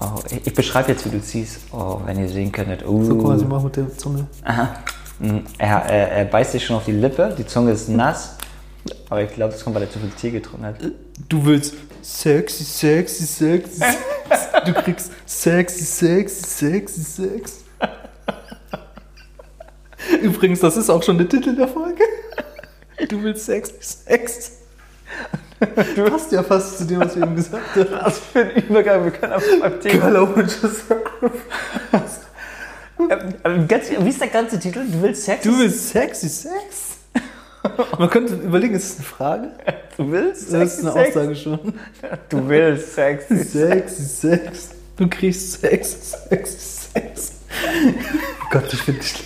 Oh, 0.00 0.20
ich, 0.30 0.46
ich 0.46 0.54
beschreibe 0.54 0.92
jetzt, 0.92 1.04
wie 1.06 1.10
du 1.10 1.22
ziehst. 1.22 1.60
Oh, 1.72 2.00
wenn 2.04 2.18
ihr 2.18 2.28
sehen 2.28 2.50
könntet. 2.52 2.84
Uh. 2.86 3.04
So, 3.04 3.16
guck 3.16 3.26
mal, 3.28 3.38
sie 3.38 3.44
macht 3.44 3.64
mit 3.64 3.76
der 3.76 3.96
Zunge. 3.96 4.26
Aha. 4.44 4.74
Mm, 5.20 5.38
Er, 5.58 5.68
er, 5.86 6.12
er 6.12 6.24
beißt 6.24 6.52
sich 6.52 6.64
schon 6.64 6.76
auf 6.76 6.84
die 6.84 6.92
Lippe, 6.92 7.34
die 7.38 7.46
Zunge 7.46 7.72
ist 7.72 7.88
nass. 7.88 8.36
Aber 9.08 9.22
ich 9.22 9.32
glaube, 9.32 9.52
das 9.52 9.62
kommt, 9.64 9.76
weil 9.76 9.82
er 9.84 9.90
zu 9.90 9.98
viel 9.98 10.10
Tee 10.10 10.30
getrunken 10.30 10.66
hat. 10.66 10.76
Du 11.28 11.44
willst 11.44 11.74
sexy, 12.02 12.64
sexy, 12.64 13.24
sexy. 13.24 13.76
sexy. 13.80 13.94
Du 14.66 14.72
kriegst 14.74 15.10
sexy, 15.26 15.84
sexy, 15.84 16.42
sexy, 16.44 17.00
sexy. 17.02 17.54
Übrigens, 20.22 20.60
das 20.60 20.76
ist 20.76 20.90
auch 20.90 21.02
schon 21.02 21.16
der 21.18 21.28
Titel 21.28 21.54
der 21.56 21.68
Folge. 21.68 22.02
Du 23.08 23.22
willst 23.22 23.46
sexy, 23.46 23.74
sexy. 23.80 24.52
Du 25.96 26.04
passt 26.04 26.32
ja 26.32 26.42
fast 26.42 26.78
zu 26.78 26.84
dem, 26.84 27.00
was 27.00 27.16
wir 27.16 27.22
eben 27.22 27.36
gesagt 27.36 27.76
haben. 27.76 27.88
Was 28.02 28.18
für 28.18 28.40
ein 28.40 28.50
Übergang, 28.50 29.04
wir 29.04 29.10
können 29.10 29.32
einfach 29.32 29.46
beim 29.60 29.80
Thema. 29.80 30.10
Girl, 30.10 30.48
sacrifice. 30.48 32.20
Ähm, 32.98 33.34
ähm, 33.44 33.68
wie 33.68 34.08
ist 34.08 34.20
der 34.20 34.28
ganze 34.28 34.58
Titel? 34.58 34.84
Du 34.86 35.02
willst 35.02 35.24
Sex? 35.24 35.42
Du 35.42 35.58
willst 35.58 35.88
sexy, 35.90 36.28
Sex? 36.28 36.96
Man 37.98 38.10
könnte 38.10 38.34
überlegen, 38.34 38.74
ist 38.74 38.90
das 38.90 38.98
eine 38.98 39.06
Frage? 39.06 39.50
Du 39.96 40.10
willst 40.10 40.52
Das 40.52 40.78
ist 40.78 40.84
eine 40.84 40.92
Sex? 40.92 41.16
Aussage 41.16 41.36
schon. 41.36 41.74
Du 42.28 42.48
willst 42.48 42.94
Sex. 42.94 43.24
Sexy 43.28 44.02
Sex. 44.04 44.68
Du 44.96 45.08
kriegst 45.08 45.60
Sex, 45.60 45.96
Sex, 46.28 46.88
Sex. 46.92 47.32
Gott, 48.50 48.72
ich 48.72 48.82
finde 48.82 49.00
dich. 49.00 49.24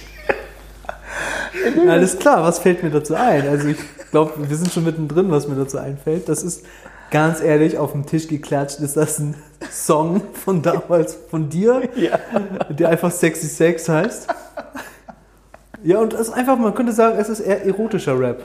Alles 1.89 2.19
klar, 2.19 2.43
was 2.43 2.59
fällt 2.61 2.83
mir 2.83 2.91
dazu 2.91 3.15
ein? 3.15 3.47
Also 3.49 3.69
ich 3.69 3.77
glaube, 4.11 4.33
wir 4.49 4.57
sind 4.57 4.73
schon 4.73 4.85
mittendrin, 4.85 5.31
was 5.31 5.49
mir 5.49 5.55
dazu 5.57 5.79
einfällt. 5.79 6.29
Das 6.29 6.43
ist 6.43 6.65
ganz 7.11 7.41
ehrlich 7.41 7.79
auf 7.79 7.93
dem 7.93 8.07
Tisch 8.07 8.29
geklatscht. 8.29 8.81
Ist 8.81 8.97
das 8.97 9.19
ein 9.19 9.35
Song 9.71 10.23
von 10.35 10.63
damals 10.63 11.17
von 11.31 11.49
dir, 11.49 11.83
Ja. 11.97 12.19
der 12.71 12.89
einfach 12.91 13.11
Sexy 13.11 13.47
Sex 13.47 13.89
heißt. 13.89 14.29
Ja, 15.85 15.99
und 16.01 16.13
es 16.13 16.23
ist 16.23 16.31
einfach, 16.31 16.59
man 16.59 16.75
könnte 16.75 16.93
sagen, 16.93 17.19
es 17.19 17.29
ist 17.29 17.41
eher 17.41 17.65
erotischer 17.65 18.19
Rap. 18.19 18.43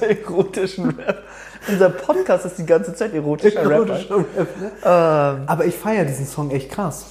Der 0.00 0.10
erotischen 0.22 0.90
Rap? 0.90 1.22
Unser 1.68 1.90
Podcast 1.90 2.46
ist 2.46 2.58
die 2.58 2.66
ganze 2.66 2.94
Zeit 2.94 3.12
erotischer 3.14 3.62
Rap. 3.68 3.88
Erotischer 3.88 4.16
Rap, 4.18 4.60
ne? 4.60 4.70
Ähm, 4.84 5.42
Aber 5.46 5.64
ich 5.66 5.74
feiere 5.74 6.04
diesen 6.04 6.26
Song 6.26 6.50
echt 6.50 6.70
krass. 6.70 7.06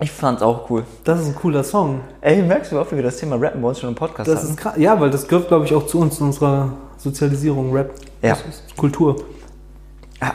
Ich 0.00 0.10
fand's 0.10 0.42
auch 0.42 0.68
cool. 0.70 0.84
Das 1.04 1.20
ist 1.20 1.28
ein 1.28 1.34
cooler 1.36 1.62
Song. 1.64 2.00
Ey, 2.20 2.42
merkst 2.42 2.72
du, 2.72 2.76
wie 2.76 2.80
oft 2.80 2.94
wir 2.94 3.02
das 3.02 3.16
Thema 3.16 3.36
Rappen 3.36 3.62
bei 3.62 3.68
uns 3.68 3.80
schon 3.80 3.88
im 3.90 3.94
Podcast 3.94 4.28
Das 4.28 4.40
hatten? 4.40 4.48
ist 4.50 4.56
krass. 4.56 4.74
Ja, 4.76 4.98
weil 5.00 5.10
das 5.10 5.26
gehört, 5.28 5.48
glaube 5.48 5.64
ich, 5.64 5.74
auch 5.74 5.86
zu 5.86 6.00
uns, 6.00 6.16
zu 6.16 6.24
unserer 6.24 6.70
Sozialisierung, 6.96 7.72
Rap. 7.72 7.94
Ja. 8.22 8.30
Das 8.30 8.40
ist 8.46 8.76
Kultur. 8.76 9.16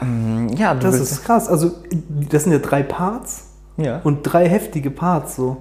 Ähm, 0.02 0.50
ja, 0.50 0.74
du 0.74 0.82
Das 0.82 1.00
ist 1.00 1.24
krass. 1.24 1.48
Also, 1.48 1.72
das 2.10 2.44
sind 2.44 2.52
ja 2.54 2.60
drei 2.60 2.84
Parts 2.84 3.48
ja. 3.78 4.02
und 4.04 4.24
drei 4.24 4.48
heftige 4.48 4.92
Parts 4.92 5.36
so. 5.36 5.58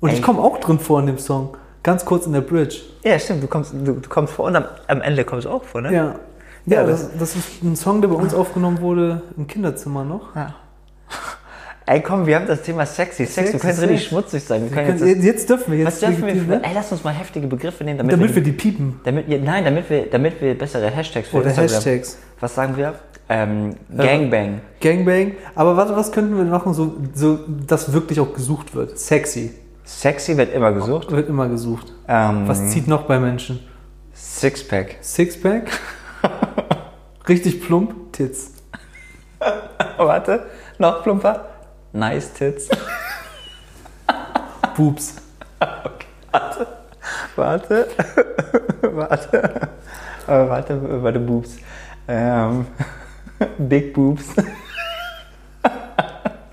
Und 0.00 0.10
ich 0.10 0.16
Ey. 0.16 0.22
komme 0.22 0.40
auch 0.40 0.58
drin 0.58 0.78
vor 0.78 1.00
in 1.00 1.06
dem 1.06 1.18
Song. 1.18 1.56
Ganz 1.82 2.04
kurz 2.04 2.26
in 2.26 2.32
der 2.32 2.40
Bridge. 2.40 2.80
ja, 3.04 3.18
stimmt, 3.18 3.42
du 3.42 3.46
kommst, 3.46 3.72
du, 3.72 3.92
du 3.92 4.08
kommst 4.08 4.32
vor 4.32 4.46
und 4.46 4.56
am, 4.56 4.64
am 4.88 5.00
Ende 5.00 5.24
kommst 5.24 5.46
du 5.46 5.50
auch 5.50 5.62
vor, 5.64 5.80
ne? 5.80 5.92
Ja. 5.92 6.14
Ja, 6.66 6.80
Ja, 6.80 6.84
das, 6.86 7.10
das 7.16 7.36
ist 7.36 7.62
ein 7.62 7.76
Song, 7.76 8.00
der 8.00 8.08
bei 8.08 8.16
uns 8.16 8.34
aufgenommen 8.34 8.80
wurde 8.80 9.22
im 9.36 9.46
Kinderzimmer 9.46 10.04
noch. 10.04 10.34
Ja. 10.34 10.54
Ey, 11.88 12.00
komm, 12.00 12.26
wir 12.26 12.34
haben 12.34 12.48
das 12.48 12.62
Thema 12.62 12.84
sexy. 12.84 13.26
Sex, 13.26 13.34
Sexy, 13.34 13.52
du 13.52 13.58
kannst 13.60 13.80
richtig 13.80 14.08
schmutzig 14.08 14.42
sein. 14.42 14.62
Wir 14.64 14.70
können 14.70 14.98
jetzt 14.98 15.24
jetzt, 15.24 15.48
dürfen 15.48 15.70
wir 15.70 15.78
jetzt. 15.78 15.86
was 15.86 16.00
dürfen 16.00 16.26
wir 16.26 16.34
ne? 16.34 16.60
Ey, 16.64 16.72
lass 16.74 16.90
uns 16.90 17.04
mal 17.04 17.12
heftige 17.14 17.46
Begriffe 17.46 17.84
nehmen, 17.84 17.98
damit, 17.98 18.12
Damit 18.12 18.30
wir, 18.30 18.36
wir 18.36 18.42
die 18.42 18.52
piepen. 18.52 19.00
damit, 19.04 19.28
nein, 19.28 19.64
damit 19.64 19.88
wir, 19.88 20.10
damit 20.10 20.40
wir 20.40 20.58
bessere 20.58 20.90
Hashtags 20.90 21.28
für 21.28 21.36
Oder 21.36 21.46
Instagram. 21.46 21.74
Hashtags. 21.74 22.18
Was 22.40 22.54
sagen 22.56 22.76
wir? 22.76 22.94
Ähm, 23.28 23.76
Gangbang. 23.96 24.60
Gangbang. 24.80 25.32
Aber 25.54 25.76
was, 25.76 25.90
was 25.90 26.10
könnten 26.10 26.36
wir 26.36 26.44
machen, 26.44 26.74
so, 26.74 26.96
so, 27.14 27.38
dass 27.66 27.92
wirklich 27.92 28.18
auch 28.18 28.34
gesucht 28.34 28.74
wird? 28.74 28.98
Sexy. 28.98 29.52
Sexy 29.84 30.36
wird 30.36 30.52
immer 30.52 30.72
gesucht. 30.72 31.12
Wird 31.12 31.28
immer 31.28 31.48
gesucht. 31.48 31.92
Ähm, 32.08 32.48
Was 32.48 32.68
zieht 32.70 32.88
noch 32.88 33.02
bei 33.02 33.20
Menschen? 33.20 33.60
Sixpack. 34.12 34.96
Sixpack? 35.00 35.70
Richtig 37.28 37.60
plump? 37.62 38.12
Tits. 38.12 38.54
Warte, 39.96 40.46
noch 40.78 41.04
plumper. 41.04 41.46
Nice 41.96 42.30
Tits. 42.34 42.68
Boobs. 44.76 45.14
Warte. 45.58 46.66
Warte. 47.36 47.88
warte. 48.82 49.68
Aber 50.26 50.50
warte, 50.50 51.02
warte, 51.02 51.20
Boobs. 51.20 51.56
Ähm, 52.06 52.66
Big 53.58 53.94
Boobs. 53.94 54.24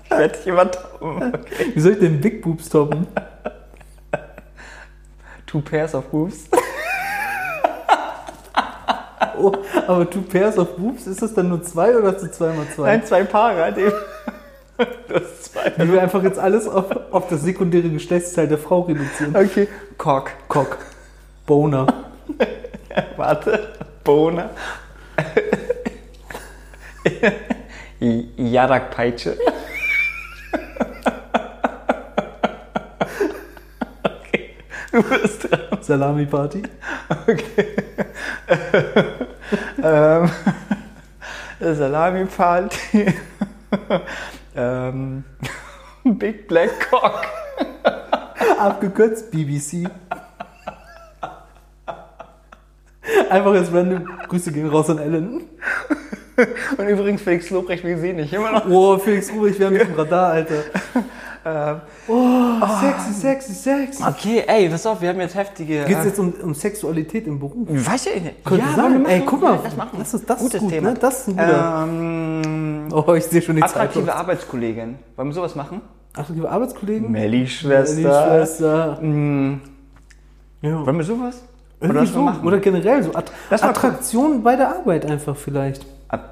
ich 0.04 0.10
werde 0.10 0.38
dich 0.38 0.46
immer 0.46 0.70
toppen. 0.70 1.34
Okay. 1.34 1.72
Wie 1.74 1.80
soll 1.80 1.92
ich 1.92 1.98
denn 1.98 2.20
Big 2.22 2.40
Boobs 2.40 2.70
toppen? 2.70 3.06
Two 5.46 5.60
pairs 5.60 5.94
of 5.94 6.06
boobs. 6.06 6.48
Oh, 9.36 9.52
aber 9.86 10.08
two 10.08 10.22
pairs 10.22 10.56
of 10.58 10.76
boobs, 10.76 11.06
ist 11.06 11.20
das 11.20 11.34
dann 11.34 11.48
nur 11.48 11.62
zwei 11.62 11.96
oder 11.96 12.12
hast 12.12 12.22
du 12.22 12.30
zwei 12.30 12.52
mal 12.54 12.66
zwei? 12.74 12.96
Nein, 12.96 13.04
zwei 13.04 13.24
Paare. 13.24 13.62
halt 13.62 13.76
eben. 13.76 13.92
Du 15.08 15.14
hast 15.14 15.44
zwei. 15.52 15.72
Wie 15.76 15.92
wir 15.92 16.02
einfach 16.02 16.22
jetzt 16.22 16.38
alles 16.38 16.66
auf, 16.66 16.86
auf 17.12 17.28
das 17.28 17.42
sekundäre 17.42 17.88
Geschlechtsteil 17.90 18.48
der 18.48 18.58
Frau 18.58 18.80
reduzieren. 18.82 19.36
Okay. 19.36 19.68
Cock. 19.98 20.30
Cock. 20.48 20.78
Boner. 21.46 21.86
Warte. 23.16 23.68
Bohne. 24.02 24.50
Jarak-Peitsche. 28.36 29.36
Okay. 34.02 34.50
Du 34.92 35.02
bist 35.02 35.50
dran. 35.50 35.60
Salami-Party. 35.80 36.62
Ähm, 39.82 40.30
Salami-Party. 41.60 43.14
Ähm, 44.56 45.24
Big 46.04 46.48
Black 46.48 46.90
Cock. 46.90 47.26
Abgekürzt 48.58 49.30
BBC. 49.30 49.88
Einfach 53.30 53.54
jetzt 53.54 53.72
random. 53.72 54.08
Grüße 54.28 54.52
gehen 54.52 54.68
raus 54.68 54.90
an 54.90 54.98
Ellen. 54.98 55.42
Und 56.76 56.88
übrigens 56.88 57.22
Felix 57.22 57.50
Lobrecht, 57.50 57.84
wir 57.84 57.98
sehen 57.98 58.16
dich 58.16 58.32
immer 58.32 58.50
noch. 58.52 58.66
Oh, 58.68 58.98
Felix 58.98 59.32
Ruhig, 59.32 59.58
wir 59.58 59.66
haben 59.66 59.74
dich 59.74 59.88
im 59.88 59.94
Radar, 59.94 60.32
Alter. 60.32 60.64
Ähm, 61.46 61.80
Oh, 62.08 62.66
sexy, 62.80 63.12
sexy, 63.12 63.52
sexy. 63.52 64.02
okay, 64.02 64.44
ey, 64.46 64.68
pass 64.68 64.86
auf, 64.86 65.00
wir 65.00 65.10
haben 65.10 65.20
jetzt 65.20 65.34
heftige... 65.34 65.84
Geht 65.84 65.98
es 65.98 66.04
jetzt 66.06 66.18
um, 66.18 66.32
um 66.42 66.54
Sexualität 66.54 67.26
im 67.26 67.38
Beruf? 67.38 67.66
Weiß 67.68 68.06
ich 68.06 68.22
nicht. 68.22 68.44
Könnte 68.44 68.64
ja, 68.66 68.74
sein. 68.74 69.02
wir 69.04 69.08
Ey, 69.10 69.22
guck 69.26 69.42
mal, 69.42 69.58
Lass 69.62 69.76
machen. 69.76 69.96
das 69.98 70.14
ist, 70.14 70.28
das 70.28 70.38
Gutes 70.38 70.54
ist 70.54 70.60
gut, 70.60 70.70
Thema. 70.70 70.90
ne? 70.90 70.96
Das 70.98 71.20
ist 71.20 71.28
ein 71.28 71.36
guter. 71.36 71.84
Ähm, 71.86 72.88
oh, 72.92 73.12
ich 73.14 73.24
sehe 73.24 73.42
schon 73.42 73.56
die 73.56 73.62
attraktive 73.62 74.06
Zeit. 74.06 74.14
Arbeitskollegin. 74.16 74.96
Wollen 75.16 75.28
wir 75.28 75.34
sowas 75.34 75.54
machen? 75.54 75.80
Attraktive 76.16 76.48
Arbeitskollegen? 76.50 77.10
Melli-Schwester. 77.10 77.94
Melli-Schwester. 78.00 78.98
Mm, 79.02 79.60
Ja. 80.62 80.86
wollen 80.86 80.96
wir 80.96 81.04
sowas? 81.04 81.42
Mal 81.80 82.06
so. 82.06 82.22
machen. 82.22 82.46
Oder 82.46 82.58
generell 82.58 83.02
so 83.02 83.12
Att 83.14 83.30
Lass 83.50 83.62
Attraktion 83.62 84.42
bei 84.42 84.56
der 84.56 84.68
Arbeit 84.76 85.04
einfach 85.04 85.36
vielleicht. 85.36 85.84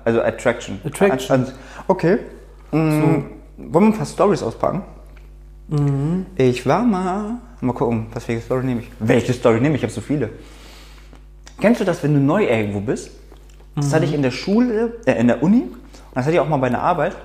Also 0.04 0.22
Attraction. 0.22 0.80
Attraction. 0.86 1.46
Okay. 1.88 2.18
Mm, 2.70 3.24
Wollen 3.58 3.72
wir 3.72 3.80
ein 3.80 3.92
paar 3.96 4.06
Stories 4.06 4.42
auspacken? 4.42 4.82
Mhm. 5.72 6.26
Ich 6.36 6.66
war 6.66 6.82
mal. 6.82 7.36
Mal 7.60 7.72
gucken, 7.72 8.06
was 8.12 8.28
eine 8.28 8.40
Story 8.40 8.64
nehme 8.64 8.80
ich. 8.80 8.90
Welche 8.98 9.32
Story 9.32 9.60
nehme 9.60 9.76
ich? 9.76 9.80
Ich 9.80 9.84
habe 9.84 9.92
so 9.92 10.00
viele. 10.00 10.30
Kennst 11.60 11.80
du 11.80 11.84
das, 11.84 12.02
wenn 12.02 12.12
du 12.14 12.20
neu 12.20 12.44
irgendwo 12.46 12.80
bist? 12.80 13.10
Das 13.76 13.92
hatte 13.94 14.04
ich 14.04 14.12
in 14.14 14.22
der 14.22 14.32
Schule, 14.32 14.94
äh, 15.06 15.12
in 15.18 15.28
der 15.28 15.42
Uni. 15.42 15.62
Und 15.62 15.72
das 16.14 16.24
hatte 16.26 16.34
ich 16.34 16.40
auch 16.40 16.48
mal 16.48 16.56
bei 16.58 16.66
einer 16.66 16.82
Arbeit. 16.82 17.16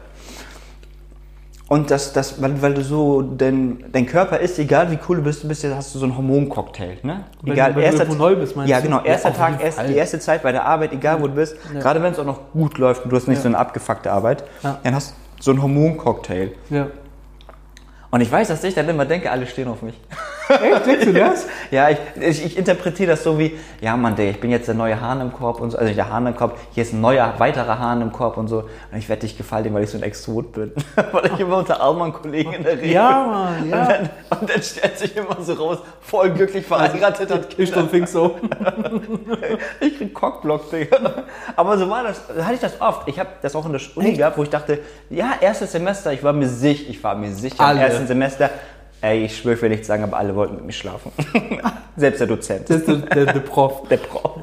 Und 1.68 1.92
das, 1.92 2.14
das 2.14 2.42
weil, 2.42 2.62
weil 2.62 2.74
du 2.76 2.82
so, 2.82 3.22
dein, 3.22 3.84
dein 3.92 4.06
Körper 4.06 4.40
ist, 4.40 4.58
egal 4.58 4.90
wie 4.90 5.00
cool 5.10 5.18
du 5.18 5.24
bist, 5.24 5.44
du 5.44 5.50
bist, 5.50 5.66
hast 5.66 5.94
du 5.94 6.00
so 6.00 6.06
einen 6.06 6.16
Hormoncocktail. 6.16 7.00
Ne? 7.04 7.26
Wenn 7.42 7.54
egal, 7.54 7.72
du- 7.72 7.76
wenn 7.76 7.82
du 7.82 7.86
erster, 7.88 8.04
irgendwo 8.04 8.24
neu 8.24 8.36
bist, 8.38 8.56
meinst 8.56 8.70
Ja, 8.72 8.78
du? 8.78 8.84
genau. 8.84 9.00
Ja, 9.00 9.06
Erster 9.06 9.30
auf 9.32 9.38
Tag, 9.38 9.62
erst, 9.62 9.80
die 9.90 9.96
erste 9.96 10.20
Zeit 10.20 10.44
bei 10.44 10.54
der 10.54 10.64
Arbeit, 10.66 10.94
egal 10.94 11.22
wo 11.22 11.28
du 11.28 11.34
bist, 11.34 11.58
gerade 11.74 12.02
wenn 12.02 12.14
es 12.14 12.20
auch 12.20 12.26
noch 12.26 12.54
gut 12.54 12.78
läuft 12.78 13.04
und 13.04 13.10
du 13.12 13.18
hast 13.18 13.28
nicht 13.28 13.42
so 13.42 13.50
eine 13.50 13.58
abgefuckte 13.58 14.12
Arbeit, 14.12 14.46
Ja. 14.64 14.80
dann 14.82 14.96
hast 14.96 15.16
du 15.40 15.44
so 15.44 15.52
einen 15.52 15.62
Hormoncocktail. 15.62 16.54
Ja. 16.70 16.88
Und 18.10 18.22
ich 18.22 18.32
weiß, 18.32 18.48
dass 18.48 18.64
ich 18.64 18.74
dann 18.74 18.88
immer 18.88 19.06
denke, 19.06 19.32
alle 19.32 19.48
stehen 19.48 19.68
auf 19.68 19.82
mich. 19.82 19.96
Echt, 20.50 20.86
denkst 20.86 21.06
du 21.06 21.14
das? 21.14 21.48
Ja, 21.70 21.90
ich, 21.90 21.98
ich, 22.20 22.46
ich 22.46 22.58
interpretiere 22.58 23.12
das 23.12 23.24
so 23.24 23.38
wie, 23.38 23.60
ja 23.82 23.98
Mann, 23.98 24.16
der, 24.16 24.30
ich 24.30 24.40
bin 24.40 24.52
jetzt 24.52 24.68
der 24.70 24.76
neue 24.76 25.02
Hahn 25.02 25.20
im 25.20 25.34
Korb 25.34 25.60
und 25.60 25.72
so, 25.72 25.78
also 25.78 25.88
nicht 25.88 25.98
der 25.98 26.10
Hahn 26.10 26.26
im 26.28 26.36
Korb, 26.36 26.58
hier 26.74 26.84
ist 26.84 26.94
ein 26.94 27.02
neuer, 27.02 27.34
weiterer 27.40 27.78
Hahn 27.78 28.02
im 28.02 28.12
Korb 28.14 28.38
und 28.38 28.48
so. 28.48 28.60
Und 28.92 28.98
ich 28.98 29.10
werde 29.10 29.22
dich 29.22 29.38
gefallen, 29.38 29.74
weil 29.74 29.84
ich 29.84 29.90
so 29.90 29.98
ein 29.98 30.04
Exot 30.04 30.54
bin. 30.54 30.72
weil 31.12 31.32
ich 31.34 31.40
immer 31.40 31.58
unter 31.58 31.82
Allmann-Kollegen 31.82 32.54
in 32.54 32.64
der 32.64 32.78
Regel 32.78 32.92
Ja, 32.92 33.26
Mann, 33.28 33.70
ja. 33.70 33.82
Und, 33.82 33.90
dann, 33.90 34.10
und 34.40 34.50
dann 34.50 34.62
stellt 34.64 34.98
sich 34.98 35.16
immer 35.18 35.38
so 35.42 35.54
raus, 35.54 35.80
voll 36.02 36.32
glücklich 36.32 36.66
verheiratet 36.66 37.32
hat 37.32 37.60
Ich 37.60 37.72
don't 37.72 37.90
think 37.90 38.08
so. 38.08 38.36
Ich 39.82 39.98
krieg 39.98 40.14
Cockblock, 40.14 40.72
Digga. 40.72 41.26
Aber 41.56 41.78
so 41.78 41.90
war 41.90 42.04
das, 42.04 42.22
da 42.28 42.44
hatte 42.46 42.56
ich 42.56 42.62
das 42.62 42.80
oft. 42.80 43.08
Ich 43.08 43.20
habe 43.20 43.30
das 43.42 43.56
auch 43.56 43.66
in 43.66 43.74
der 43.74 43.82
Uni 43.96 44.10
Echt? 44.10 44.18
gehabt, 44.18 44.38
wo 44.38 44.44
ich 44.44 44.50
dachte, 44.50 44.80
ja, 45.10 45.34
erstes 45.40 45.72
Semester, 45.72 46.14
ich 46.14 46.24
war 46.24 46.34
mir 46.34 46.48
sicher, 46.48 46.90
ich 46.90 47.04
war 47.04 47.16
mir 47.16 47.32
sicher 47.32 47.60
Alle. 47.60 47.80
im 47.80 47.86
ersten 47.86 48.08
Semester, 48.08 48.50
ey, 49.02 49.26
ich 49.26 49.38
schwöre, 49.38 49.56
ich 49.56 49.62
will 49.62 49.70
nichts 49.70 49.88
sagen, 49.88 50.04
aber 50.04 50.18
alle 50.18 50.36
wollten 50.36 50.56
mit 50.56 50.66
mir 50.66 50.72
schlafen. 50.72 51.12
Selbst 51.98 52.20
der 52.20 52.28
Dozent. 52.28 52.70
Der, 52.70 52.78
der, 52.78 53.26
der 53.34 53.40
Prof. 53.40 53.88
Der 53.90 53.98
Prof. 53.98 54.40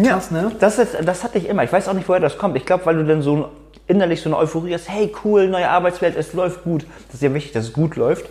Krass, 0.00 0.30
ne? 0.30 0.52
Das, 0.58 0.78
ist, 0.78 0.96
das 1.04 1.24
hatte 1.24 1.38
ich 1.38 1.48
immer. 1.48 1.64
Ich 1.64 1.72
weiß 1.72 1.88
auch 1.88 1.94
nicht, 1.94 2.08
woher 2.08 2.20
das 2.20 2.38
kommt. 2.38 2.56
Ich 2.56 2.66
glaube, 2.66 2.86
weil 2.86 2.96
du 2.96 3.04
dann 3.04 3.22
so 3.22 3.48
innerlich 3.86 4.20
so 4.20 4.28
eine 4.28 4.36
Euphorie 4.36 4.74
hast, 4.74 4.88
hey, 4.88 5.12
cool, 5.24 5.48
neue 5.48 5.68
Arbeitswelt, 5.68 6.16
es 6.16 6.34
läuft 6.34 6.62
gut. 6.62 6.86
Das 7.06 7.16
ist 7.16 7.22
ja 7.22 7.32
wichtig, 7.32 7.52
dass 7.52 7.64
es 7.64 7.72
gut 7.72 7.96
läuft. 7.96 8.26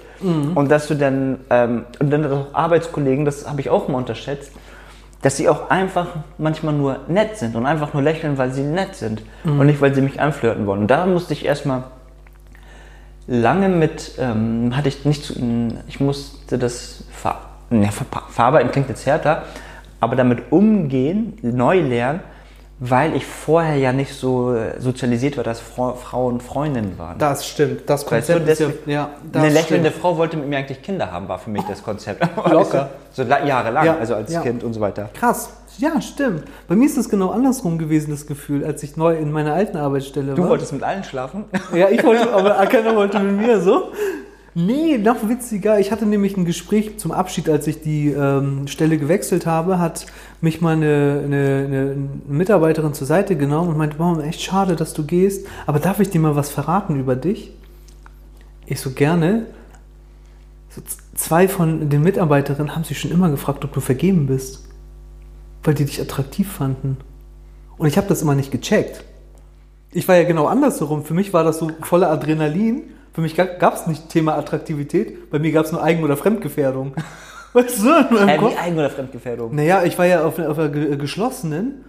Und 0.55 0.69
dass 0.71 0.87
du 0.87 0.95
dann, 0.95 1.39
ähm, 1.49 1.85
und 1.99 2.09
dann 2.09 2.31
auch 2.31 2.53
Arbeitskollegen, 2.53 3.25
das 3.25 3.47
habe 3.47 3.61
ich 3.61 3.69
auch 3.69 3.87
mal 3.87 3.97
unterschätzt, 3.97 4.51
dass 5.21 5.37
sie 5.37 5.49
auch 5.49 5.69
einfach 5.69 6.07
manchmal 6.37 6.73
nur 6.73 6.99
nett 7.07 7.37
sind 7.37 7.55
und 7.55 7.65
einfach 7.65 7.93
nur 7.93 8.03
lächeln, 8.03 8.37
weil 8.37 8.51
sie 8.51 8.61
nett 8.61 8.95
sind 8.95 9.23
und 9.43 9.65
nicht, 9.65 9.81
weil 9.81 9.93
sie 9.93 10.01
mich 10.01 10.19
anflirten 10.21 10.65
wollen. 10.67 10.81
Und 10.81 10.87
da 10.87 11.05
musste 11.05 11.33
ich 11.33 11.45
erstmal 11.45 11.83
lange 13.27 13.69
mit, 13.69 14.13
ähm, 14.19 14.75
hatte 14.75 14.87
ich 14.87 15.05
nicht 15.05 15.23
zu, 15.23 15.33
ich 15.87 15.99
musste 15.99 16.57
das 16.57 17.03
ver, 17.11 17.41
ne, 17.69 17.91
ver, 17.91 18.05
verarbeiten, 18.29 18.71
klingt 18.71 18.89
jetzt 18.89 19.05
härter, 19.05 19.43
aber 19.99 20.15
damit 20.15 20.51
umgehen, 20.51 21.37
neu 21.41 21.79
lernen, 21.81 22.21
Weil 22.79 23.15
ich 23.15 23.25
vorher 23.25 23.75
ja 23.77 23.91
nicht 23.91 24.13
so 24.13 24.53
äh, 24.53 24.79
sozialisiert 24.79 25.35
war, 25.35 25.43
dass 25.43 25.59
Fra 25.59 25.93
Frauen 25.93 26.39
Freundinnen 26.39 26.93
waren. 26.99 27.17
Das 27.17 27.47
stimmt. 27.47 27.89
Das 27.89 28.03
Weißt 28.11 28.29
du, 28.29 28.33
Konzept 28.33 28.49
ist 28.49 28.59
ja, 28.59 28.93
ja 28.93 29.09
das 29.31 29.41
Eine 29.43 29.51
lächelnde 29.53 29.89
stimmt. 29.89 30.01
Frau 30.03 30.17
wollte 30.17 30.37
mit 30.37 30.47
mir 30.47 30.57
eigentlich 30.59 30.83
Kinder 30.83 31.11
haben, 31.11 31.27
war 31.27 31.39
für 31.39 31.49
mich 31.49 31.63
das 31.63 31.81
Konzept. 31.81 32.23
Locker. 32.51 32.91
so 33.11 33.23
la- 33.23 33.43
jahrelang, 33.43 33.83
Ja, 33.83 33.97
also 33.97 34.13
als 34.13 34.31
ja. 34.31 34.41
Kind 34.41 34.63
und 34.63 34.73
so 34.73 34.79
weiter. 34.79 35.09
Krass. 35.15 35.49
Ja, 35.79 35.99
stimmt. 36.01 36.43
Bei 36.67 36.75
mir 36.75 36.85
ist 36.85 36.97
das 36.97 37.09
genau 37.09 37.31
andersrum 37.31 37.79
gewesen, 37.79 38.11
das 38.11 38.27
Gefühl, 38.27 38.63
als 38.63 38.83
ich 38.83 38.95
neu 38.95 39.15
in 39.15 39.31
meiner 39.31 39.53
alten 39.53 39.77
Arbeitsstelle 39.77 40.35
Du 40.35 40.43
war. 40.43 40.49
wolltest 40.49 40.71
mit 40.73 40.83
allen 40.83 41.03
schlafen? 41.03 41.45
Ja, 41.73 41.89
ich 41.89 42.03
wollte, 42.03 42.31
aber 42.31 42.51
keiner 42.67 42.95
wollte 42.95 43.19
mit 43.19 43.37
mir 43.37 43.59
so. 43.59 43.85
Nee, 44.59 44.97
noch 44.97 45.29
witziger. 45.29 45.79
Ich 45.79 45.91
hatte 45.91 46.07
nämlich 46.07 46.35
ein 46.35 46.43
Gespräch 46.43 46.97
zum 46.97 47.11
Abschied, 47.11 47.47
als 47.47 47.67
ich 47.67 47.83
die 47.83 48.07
ähm, 48.07 48.67
Stelle 48.67 48.97
gewechselt 48.97 49.45
habe, 49.45 49.77
hat 49.77 50.07
mich 50.41 50.61
mal 50.61 50.73
eine, 50.75 51.21
eine, 51.23 51.65
eine 51.67 51.95
Mitarbeiterin 52.27 52.95
zur 52.95 53.05
Seite 53.05 53.35
genommen 53.35 53.69
und 53.69 53.77
meinte, 53.77 53.99
wow, 53.99 54.17
echt 54.23 54.41
schade, 54.41 54.75
dass 54.75 54.95
du 54.95 55.05
gehst, 55.05 55.45
aber 55.67 55.77
darf 55.77 55.99
ich 55.99 56.09
dir 56.09 56.19
mal 56.19 56.35
was 56.35 56.49
verraten 56.49 56.99
über 56.99 57.15
dich? 57.15 57.51
Ich 58.65 58.81
so 58.81 58.89
gerne. 58.93 59.45
So 60.71 60.81
zwei 61.13 61.47
von 61.47 61.91
den 61.91 62.01
Mitarbeiterinnen 62.01 62.75
haben 62.75 62.83
sich 62.83 62.99
schon 62.99 63.11
immer 63.11 63.29
gefragt, 63.29 63.63
ob 63.63 63.73
du 63.73 63.79
vergeben 63.79 64.25
bist, 64.25 64.67
weil 65.63 65.75
die 65.75 65.85
dich 65.85 66.01
attraktiv 66.01 66.51
fanden. 66.51 66.97
Und 67.77 67.85
ich 67.85 67.95
habe 67.95 68.07
das 68.07 68.23
immer 68.23 68.33
nicht 68.33 68.49
gecheckt. 68.49 69.03
Ich 69.91 70.07
war 70.07 70.15
ja 70.15 70.23
genau 70.23 70.47
andersherum. 70.47 71.05
Für 71.05 71.13
mich 71.13 71.31
war 71.31 71.43
das 71.43 71.59
so 71.59 71.69
voller 71.83 72.09
Adrenalin. 72.09 72.96
Für 73.17 73.21
mich 73.21 73.35
gab 73.35 73.73
es 73.73 73.87
nicht 73.87 74.09
Thema 74.09 74.35
Attraktivität. 74.37 75.31
Bei 75.31 75.39
mir 75.39 75.51
gab 75.51 75.65
es 75.65 75.71
nur 75.71 75.81
Eigen- 75.83 76.03
oder 76.03 76.15
Fremdgefährdung. 76.15 76.93
Weißt 77.53 77.79
du, 77.83 77.89
Äh, 77.89 78.39
wie 78.39 78.55
Eigen- 78.55 78.77
oder 78.77 78.91
Fremdgefährdung? 78.91 79.55
Naja, 79.55 79.81
ich 79.83 79.97
war 79.97 80.05
ja 80.05 80.23
auf, 80.23 80.37
einer- 80.37 80.51
auf 80.51 80.59
einer 80.59 80.69
ge- 80.69 80.95
geschlossenen 80.97 81.83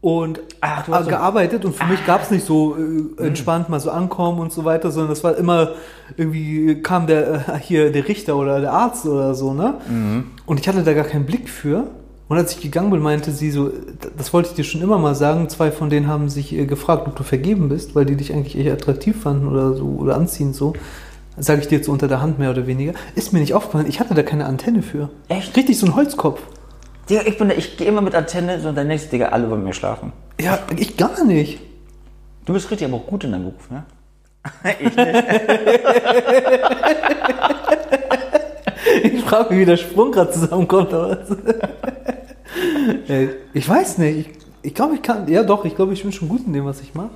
und 0.00 0.40
Ach, 0.60 0.84
gearbeitet 1.06 1.64
und 1.64 1.76
für 1.76 1.84
mich 1.86 2.04
gab 2.04 2.22
es 2.24 2.32
nicht 2.32 2.44
so 2.44 2.76
äh, 2.76 3.26
entspannt 3.28 3.68
mal 3.68 3.78
so 3.78 3.92
ankommen 3.92 4.40
und 4.40 4.52
so 4.52 4.64
weiter, 4.64 4.90
sondern 4.90 5.10
das 5.10 5.22
war 5.22 5.36
immer 5.36 5.74
irgendwie 6.16 6.82
kam 6.82 7.06
der 7.06 7.34
äh, 7.48 7.58
hier 7.60 7.92
der 7.92 8.08
Richter 8.08 8.34
oder 8.36 8.60
der 8.60 8.72
Arzt 8.72 9.06
oder 9.06 9.34
so, 9.36 9.54
ne? 9.54 9.74
Und 10.44 10.58
ich 10.58 10.66
hatte 10.66 10.82
da 10.82 10.92
gar 10.92 11.04
keinen 11.04 11.24
Blick 11.26 11.48
für. 11.48 11.84
Und 12.28 12.36
als 12.36 12.52
ich 12.52 12.60
gegangen 12.60 12.90
bin, 12.90 13.00
meinte 13.00 13.32
sie 13.32 13.50
so, 13.50 13.70
das 14.16 14.32
wollte 14.34 14.50
ich 14.50 14.54
dir 14.54 14.64
schon 14.64 14.82
immer 14.82 14.98
mal 14.98 15.14
sagen, 15.14 15.48
zwei 15.48 15.70
von 15.72 15.88
denen 15.88 16.08
haben 16.08 16.28
sich 16.28 16.52
äh, 16.52 16.66
gefragt, 16.66 17.06
ob 17.08 17.16
du 17.16 17.22
vergeben 17.22 17.70
bist, 17.70 17.94
weil 17.94 18.04
die 18.04 18.16
dich 18.16 18.34
eigentlich 18.34 18.58
echt 18.58 18.70
attraktiv 18.70 19.22
fanden 19.22 19.48
oder 19.48 19.72
so 19.74 19.86
oder 19.98 20.14
anziehend 20.16 20.54
so. 20.54 20.74
Sage 21.38 21.60
ich 21.62 21.68
dir 21.68 21.76
jetzt 21.76 21.86
so 21.86 21.92
unter 21.92 22.08
der 22.08 22.20
Hand 22.20 22.38
mehr 22.38 22.50
oder 22.50 22.66
weniger. 22.66 22.92
Ist 23.14 23.32
mir 23.32 23.38
nicht 23.40 23.54
aufgefallen, 23.54 23.86
ich 23.88 24.00
hatte 24.00 24.12
da 24.14 24.22
keine 24.22 24.44
Antenne 24.44 24.82
für. 24.82 25.08
Echt? 25.28 25.56
Richtig 25.56 25.78
so 25.78 25.86
ein 25.86 25.94
Holzkopf. 25.96 26.42
Digga, 27.08 27.22
ich, 27.24 27.38
bin- 27.38 27.50
ich 27.56 27.78
gehe 27.78 27.86
immer 27.86 28.02
mit 28.02 28.14
Antenne, 28.14 28.60
so 28.60 28.68
und 28.68 28.74
dann 28.74 28.88
nächste 28.88 29.08
Digga, 29.10 29.28
alle 29.28 29.46
mit 29.46 29.64
mir 29.64 29.72
schlafen. 29.72 30.12
Ja, 30.40 30.58
ich 30.76 30.96
gar 30.98 31.24
nicht. 31.24 31.60
Du 32.44 32.52
bist 32.52 32.70
richtig 32.70 32.88
aber 32.88 32.98
auch 32.98 33.06
gut 33.06 33.24
in 33.24 33.32
deinem 33.32 33.44
Beruf, 33.44 33.70
ne? 33.70 33.84
Ich 39.02 39.22
frage 39.22 39.50
mich, 39.50 39.60
wie 39.60 39.64
der 39.66 39.76
Sprung 39.76 40.12
gerade 40.12 40.30
zusammenkommt. 40.32 40.92
Aber 40.92 41.18
ich 43.54 43.68
weiß 43.68 43.98
nicht. 43.98 44.18
Ich, 44.18 44.30
ich 44.62 44.74
glaube, 44.74 44.94
ich 44.94 45.02
kann. 45.02 45.28
Ja, 45.28 45.42
doch, 45.42 45.64
ich 45.64 45.76
glaube, 45.76 45.92
ich 45.92 46.02
bin 46.02 46.12
schon 46.12 46.28
gut 46.28 46.46
in 46.46 46.52
dem, 46.52 46.64
was 46.64 46.80
ich 46.80 46.94
mache. 46.94 47.10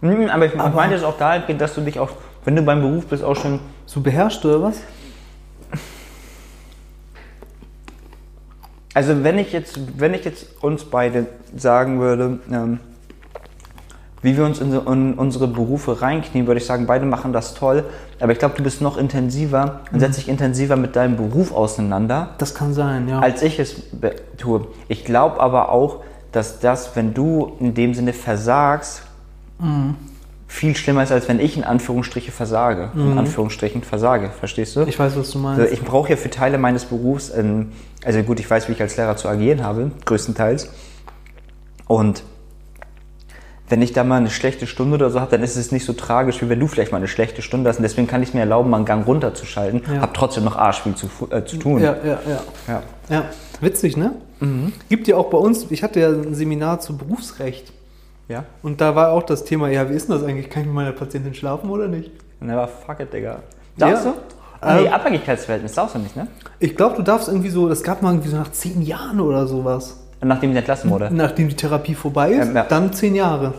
Hm, 0.00 0.28
aber 0.28 0.46
ich 0.46 0.54
meinte 0.54 0.94
es 0.94 1.02
auch 1.02 1.18
dahingehend, 1.18 1.60
dass 1.60 1.74
du 1.74 1.80
dich 1.80 1.98
auch, 1.98 2.10
wenn 2.44 2.56
du 2.56 2.62
beim 2.62 2.80
Beruf 2.80 3.06
bist, 3.06 3.24
auch 3.24 3.36
schon. 3.36 3.60
So 3.86 4.00
beherrscht 4.00 4.44
oder 4.44 4.62
was? 4.62 4.80
Also 8.96 9.22
wenn 9.22 9.38
ich 9.38 9.52
jetzt, 9.52 9.78
wenn 10.00 10.14
ich 10.14 10.24
jetzt 10.24 10.62
uns 10.62 10.84
beide 10.84 11.26
sagen 11.54 12.00
würde, 12.00 12.40
ähm, 12.50 12.80
wie 14.26 14.36
wir 14.36 14.44
uns 14.44 14.58
in, 14.58 14.72
in 14.72 15.14
unsere 15.14 15.46
Berufe 15.46 16.02
reinknien, 16.02 16.48
würde 16.48 16.58
ich 16.58 16.66
sagen, 16.66 16.86
beide 16.86 17.06
machen 17.06 17.32
das 17.32 17.54
toll. 17.54 17.84
Aber 18.18 18.32
ich 18.32 18.40
glaube, 18.40 18.56
du 18.56 18.62
bist 18.64 18.80
noch 18.80 18.96
intensiver 18.96 19.82
und 19.92 20.00
setzt 20.00 20.18
dich 20.18 20.28
intensiver 20.28 20.74
mit 20.74 20.96
deinem 20.96 21.16
Beruf 21.16 21.52
auseinander. 21.52 22.30
Das 22.38 22.52
kann 22.52 22.74
sein, 22.74 23.08
ja. 23.08 23.20
als 23.20 23.42
ich 23.42 23.60
es 23.60 23.84
tue. 24.36 24.66
Ich 24.88 25.04
glaube 25.04 25.38
aber 25.40 25.70
auch, 25.70 26.00
dass 26.32 26.58
das, 26.58 26.96
wenn 26.96 27.14
du 27.14 27.52
in 27.60 27.74
dem 27.74 27.94
Sinne 27.94 28.12
versagst, 28.12 29.02
viel 30.48 30.74
schlimmer 30.74 31.04
ist, 31.04 31.12
als 31.12 31.28
wenn 31.28 31.38
ich 31.38 31.56
in 31.56 31.62
Anführungsstriche 31.62 32.32
versage. 32.32 32.90
In 32.96 33.16
Anführungsstrichen 33.16 33.82
versage, 33.82 34.30
verstehst 34.36 34.74
du? 34.74 34.82
ich 34.82 34.98
weiß, 34.98 35.16
was 35.16 35.30
du 35.30 35.38
Also 35.46 35.60
meinst. 35.60 35.72
ich 35.72 35.82
brauche 35.82 36.10
ja 36.10 36.16
für 36.16 36.30
Teile 36.30 36.58
meines 36.58 36.84
Berufs, 36.84 37.32
ähm, 37.32 37.70
also 38.04 38.20
gut, 38.24 38.40
ich 38.40 38.50
weiß, 38.50 38.68
wie 38.68 38.72
ich 38.72 38.82
als 38.82 38.96
Lehrer 38.96 39.16
zu 39.16 39.28
agieren 39.28 39.62
habe, 39.62 39.92
größtenteils. 40.04 40.68
Und 41.86 42.24
wenn 43.68 43.82
ich 43.82 43.92
da 43.92 44.04
mal 44.04 44.16
eine 44.18 44.30
schlechte 44.30 44.66
Stunde 44.66 44.94
oder 44.94 45.10
so 45.10 45.20
habe, 45.20 45.30
dann 45.30 45.42
ist 45.42 45.56
es 45.56 45.72
nicht 45.72 45.84
so 45.84 45.92
tragisch, 45.92 46.40
wie 46.42 46.48
wenn 46.48 46.60
du 46.60 46.66
vielleicht 46.68 46.92
mal 46.92 46.98
eine 46.98 47.08
schlechte 47.08 47.42
Stunde 47.42 47.68
hast. 47.68 47.78
Und 47.78 47.82
deswegen 47.82 48.06
kann 48.06 48.22
ich 48.22 48.32
mir 48.34 48.40
erlauben, 48.40 48.70
mal 48.70 48.76
einen 48.78 48.86
Gang 48.86 49.06
runterzuschalten, 49.06 49.82
Ja. 49.92 50.00
habe 50.02 50.12
trotzdem 50.14 50.44
noch 50.44 50.56
arschviel 50.56 50.94
zu, 50.94 51.08
äh, 51.30 51.44
zu 51.44 51.56
tun. 51.56 51.80
Ja, 51.82 51.96
ja, 52.04 52.18
ja. 52.28 52.40
Ja. 52.68 52.82
Ja, 53.08 53.24
witzig, 53.60 53.96
ne? 53.96 54.12
Gibt 54.88 55.08
ja 55.08 55.16
auch 55.16 55.30
bei 55.30 55.38
uns, 55.38 55.66
ich 55.70 55.82
hatte 55.82 55.98
ja 56.00 56.08
ein 56.10 56.34
Seminar 56.34 56.80
zu 56.80 56.96
Berufsrecht. 56.96 57.72
ja? 58.28 58.44
Und 58.62 58.80
da 58.80 58.94
war 58.94 59.12
auch 59.12 59.22
das 59.22 59.44
Thema, 59.44 59.68
ja, 59.70 59.88
wie 59.90 59.94
ist 59.94 60.08
denn 60.08 60.16
das 60.16 60.24
eigentlich? 60.24 60.50
Kann 60.50 60.62
ich 60.62 60.66
mit 60.66 60.74
meiner 60.74 60.92
Patientin 60.92 61.32
schlafen 61.34 61.70
oder 61.70 61.88
nicht? 61.88 62.10
Never 62.40 62.68
fuck 62.68 63.00
it, 63.00 63.12
Digga. 63.12 63.38
Darfst 63.78 64.04
Ja. 64.04 64.12
du? 64.12 64.18
Ah, 64.60 64.74
nee, 64.74 64.86
Ähm, 64.86 64.92
Abhängigkeitsverhältnis 64.92 65.72
darfst 65.74 65.94
du 65.94 65.98
nicht, 66.00 66.16
ne? 66.16 66.26
Ich 66.58 66.76
glaube, 66.76 66.96
du 66.96 67.02
darfst 67.02 67.28
irgendwie 67.28 67.50
so, 67.50 67.68
das 67.68 67.82
gab 67.82 68.02
mal 68.02 68.10
irgendwie 68.12 68.28
so 68.30 68.36
nach 68.36 68.50
zehn 68.52 68.82
Jahren 68.82 69.20
oder 69.20 69.46
sowas. 69.46 70.00
Nachdem 70.26 70.52
sie 70.52 70.58
entlassen 70.58 70.90
wurde. 70.90 71.08
Nachdem 71.12 71.48
die 71.48 71.56
Therapie 71.56 71.94
vorbei 71.94 72.32
ist, 72.32 72.48
Ähm, 72.48 72.56
ja. 72.56 72.64
dann 72.64 72.92
zehn 72.92 73.14
Jahre. 73.14 73.54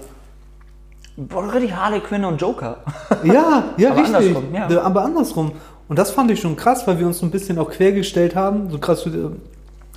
Boah, 1.15 1.51
richtig 1.51 1.75
Harley 1.75 1.99
Quinn 1.99 2.23
und 2.25 2.39
Joker. 2.39 2.77
Ja, 3.23 3.63
ja, 3.77 3.89
Aber 3.91 4.01
richtig. 4.01 4.15
andersrum, 4.15 4.43
ja. 4.53 4.69
Ja, 4.69 4.81
Aber 4.81 5.03
andersrum. 5.03 5.51
Und 5.87 5.97
das 5.97 6.11
fand 6.11 6.29
ich 6.31 6.39
schon 6.41 6.55
krass, 6.55 6.85
weil 6.87 6.99
wir 6.99 7.07
uns 7.07 7.19
so 7.19 7.25
ein 7.25 7.31
bisschen 7.31 7.57
auch 7.57 7.71
quergestellt 7.71 8.35
haben. 8.35 8.69
So 8.69 8.77
krass, 8.77 9.05
äh, 9.07 9.09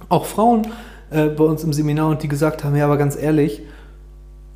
auch 0.09 0.25
Frauen 0.25 0.67
äh, 1.11 1.27
bei 1.27 1.45
uns 1.45 1.63
im 1.65 1.73
Seminar 1.73 2.09
und 2.09 2.23
die 2.23 2.29
gesagt 2.29 2.65
haben, 2.65 2.75
ja, 2.77 2.85
aber 2.87 2.97
ganz 2.97 3.17
ehrlich, 3.21 3.63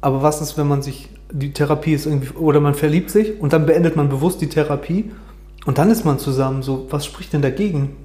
aber 0.00 0.22
was 0.22 0.40
ist, 0.40 0.56
wenn 0.56 0.68
man 0.68 0.80
sich, 0.82 1.08
die 1.32 1.52
Therapie 1.52 1.92
ist 1.94 2.06
irgendwie, 2.06 2.32
oder 2.34 2.60
man 2.60 2.74
verliebt 2.74 3.10
sich 3.10 3.40
und 3.40 3.52
dann 3.52 3.66
beendet 3.66 3.96
man 3.96 4.08
bewusst 4.08 4.40
die 4.40 4.48
Therapie 4.48 5.10
und 5.66 5.78
dann 5.78 5.90
ist 5.90 6.04
man 6.04 6.18
zusammen. 6.18 6.62
So, 6.62 6.86
was 6.90 7.04
spricht 7.04 7.32
denn 7.32 7.42
dagegen? 7.42 7.96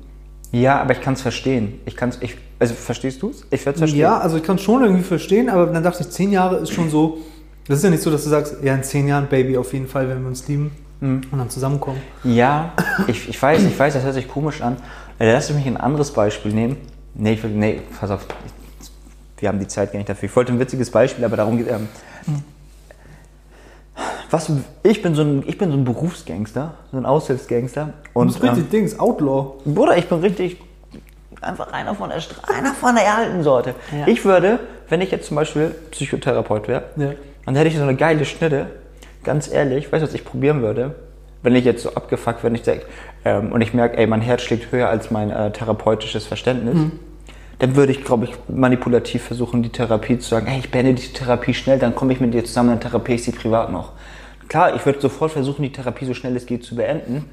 Ja, 0.52 0.82
aber 0.82 0.94
ich 0.94 1.02
kann 1.02 1.14
es 1.14 1.22
verstehen. 1.22 1.80
Ich 1.86 1.96
kann's, 1.96 2.18
ich, 2.22 2.36
also 2.60 2.74
verstehst 2.74 3.22
du 3.22 3.30
es? 3.30 3.46
Ich 3.50 3.66
werde 3.66 3.76
es 3.76 3.80
verstehen. 3.80 4.00
Ja, 4.00 4.18
also 4.20 4.38
ich 4.38 4.44
kann 4.44 4.58
es 4.58 4.62
schon 4.62 4.84
irgendwie 4.84 5.04
verstehen, 5.04 5.50
aber 5.50 5.68
dann 5.68 5.84
dachte 5.84 6.04
ich, 6.04 6.10
zehn 6.10 6.32
Jahre 6.32 6.58
ist 6.58 6.72
schon 6.72 6.90
so. 6.90 7.20
Das 7.68 7.78
ist 7.78 7.84
ja 7.84 7.90
nicht 7.90 8.04
so, 8.04 8.12
dass 8.12 8.24
du 8.24 8.30
sagst, 8.30 8.58
ja, 8.64 8.74
in 8.76 8.84
zehn 8.84 9.08
Jahren, 9.08 9.28
Baby, 9.28 9.58
auf 9.58 9.74
jeden 9.74 9.88
Fall, 9.88 10.10
wenn 10.10 10.22
wir 10.22 10.28
uns 10.28 10.48
lieben 10.48 10.72
Mhm. 11.02 11.22
und 11.32 11.40
dann 11.40 11.50
zusammenkommen. 11.50 12.02
Ja, 12.26 12.74
ich, 13.08 13.30
ich 13.30 13.42
weiß, 13.42 13.64
ich 13.64 13.80
weiß, 13.80 13.94
das 13.94 14.04
hört 14.04 14.16
sich 14.16 14.28
komisch 14.28 14.62
an. 14.62 14.76
Äh, 15.18 15.32
Lass 15.32 15.50
mich 15.54 15.66
ein 15.66 15.78
anderes 15.78 16.12
Beispiel 16.12 16.52
nehmen. 16.52 16.76
Nee, 17.14 17.34
ich 17.34 17.44
nee, 17.44 17.80
pass 17.98 18.12
auf. 18.12 18.26
Wir 19.38 19.48
haben 19.48 19.60
die 19.60 19.68
Zeit 19.68 19.94
gar 19.94 19.98
nicht 20.00 20.10
dafür. 20.10 20.28
Ich 20.28 20.36
wollte 20.36 20.52
ein 20.52 20.60
witziges 20.60 20.92
Beispiel, 20.92 21.24
aber 21.24 21.38
darum 21.38 21.58
geht 21.58 21.70
ähm, 21.70 21.88
was, 24.30 24.52
ich 24.84 25.02
bin 25.02 25.16
so 25.16 25.24
ein, 25.24 25.44
ich 25.48 25.58
bin 25.58 25.72
so 25.72 25.78
ein 25.78 25.84
Berufsgangster, 25.86 26.74
so 26.92 26.98
ein 26.98 27.06
Aushilfsgangster. 27.06 27.94
Du 28.14 28.20
Und, 28.20 28.28
bist 28.28 28.44
richtig 28.44 28.66
ähm, 28.66 28.70
Dings, 28.70 29.00
Outlaw. 29.00 29.54
Bruder, 29.66 29.98
ich 29.98 30.08
bin 30.08 30.20
richtig 30.20 30.58
einfach 31.42 31.72
einer 31.74 31.96
von 31.96 32.10
der, 32.10 32.20
einer 32.56 32.74
von 32.74 32.96
der 32.96 33.16
alten 33.16 33.44
Sorte. 33.44 33.76
Ja. 33.92 34.08
Ich 34.08 34.26
würde, 34.26 34.60
wenn 34.90 35.02
ich 35.02 35.12
jetzt 35.12 35.28
zum 35.28 35.36
Beispiel 35.36 35.76
Psychotherapeut 35.92 36.68
wäre, 36.68 36.84
Ja. 36.98 37.12
dann 37.46 37.56
hätte 37.56 37.68
ich 37.70 37.78
so 37.78 37.84
eine 37.84 37.96
geile 37.96 38.26
Schnitte. 38.26 38.68
Ganz 39.24 39.52
ehrlich, 39.52 39.92
weißt 39.92 40.02
du, 40.04 40.08
was 40.08 40.14
ich 40.14 40.24
probieren 40.26 40.62
würde? 40.62 40.96
Wenn 41.42 41.56
ich 41.56 41.66
jetzt 41.66 41.84
so 41.84 41.94
abgefuckt 41.94 42.44
werde, 42.44 42.56
ich 42.56 42.64
sag, 42.64 42.82
ähm, 43.26 43.52
und 43.52 43.62
ich 43.62 43.74
merke, 43.74 43.98
ey, 43.98 44.08
mein 44.08 44.22
Herz 44.22 44.42
schlägt 44.42 44.72
höher 44.72 44.90
als 44.90 45.12
mein 45.12 45.30
äh, 45.32 45.52
therapeutisches 45.52 46.26
Verständnis, 46.26 46.78
dann 47.60 47.76
würde 47.76 47.92
ich, 47.92 48.04
glaube 48.04 48.26
ich, 48.26 48.32
manipulativ 48.48 49.24
versuchen, 49.24 49.64
die 49.64 49.70
Therapie 49.70 50.18
zu 50.20 50.30
sagen, 50.30 50.48
hey, 50.48 50.60
ich 50.60 50.72
beende 50.72 50.94
die 50.94 51.08
Therapie 51.14 51.54
schnell, 51.54 51.80
dann 51.80 51.96
komme 51.96 52.14
ich 52.14 52.20
mit 52.22 52.34
dir 52.34 52.44
zusammen 52.46 52.74
in 52.74 52.80
Therapie, 52.80 53.14
ich 53.16 53.24
sie 53.24 53.32
privat 53.32 53.72
noch. 53.72 53.92
Klar, 54.48 54.76
ich 54.76 54.86
würde 54.86 55.00
sofort 55.02 55.32
versuchen, 55.32 55.64
die 55.64 55.72
Therapie 55.72 56.06
so 56.06 56.14
schnell 56.14 56.36
es 56.36 56.46
geht 56.46 56.64
zu 56.64 56.76
beenden. 56.76 57.30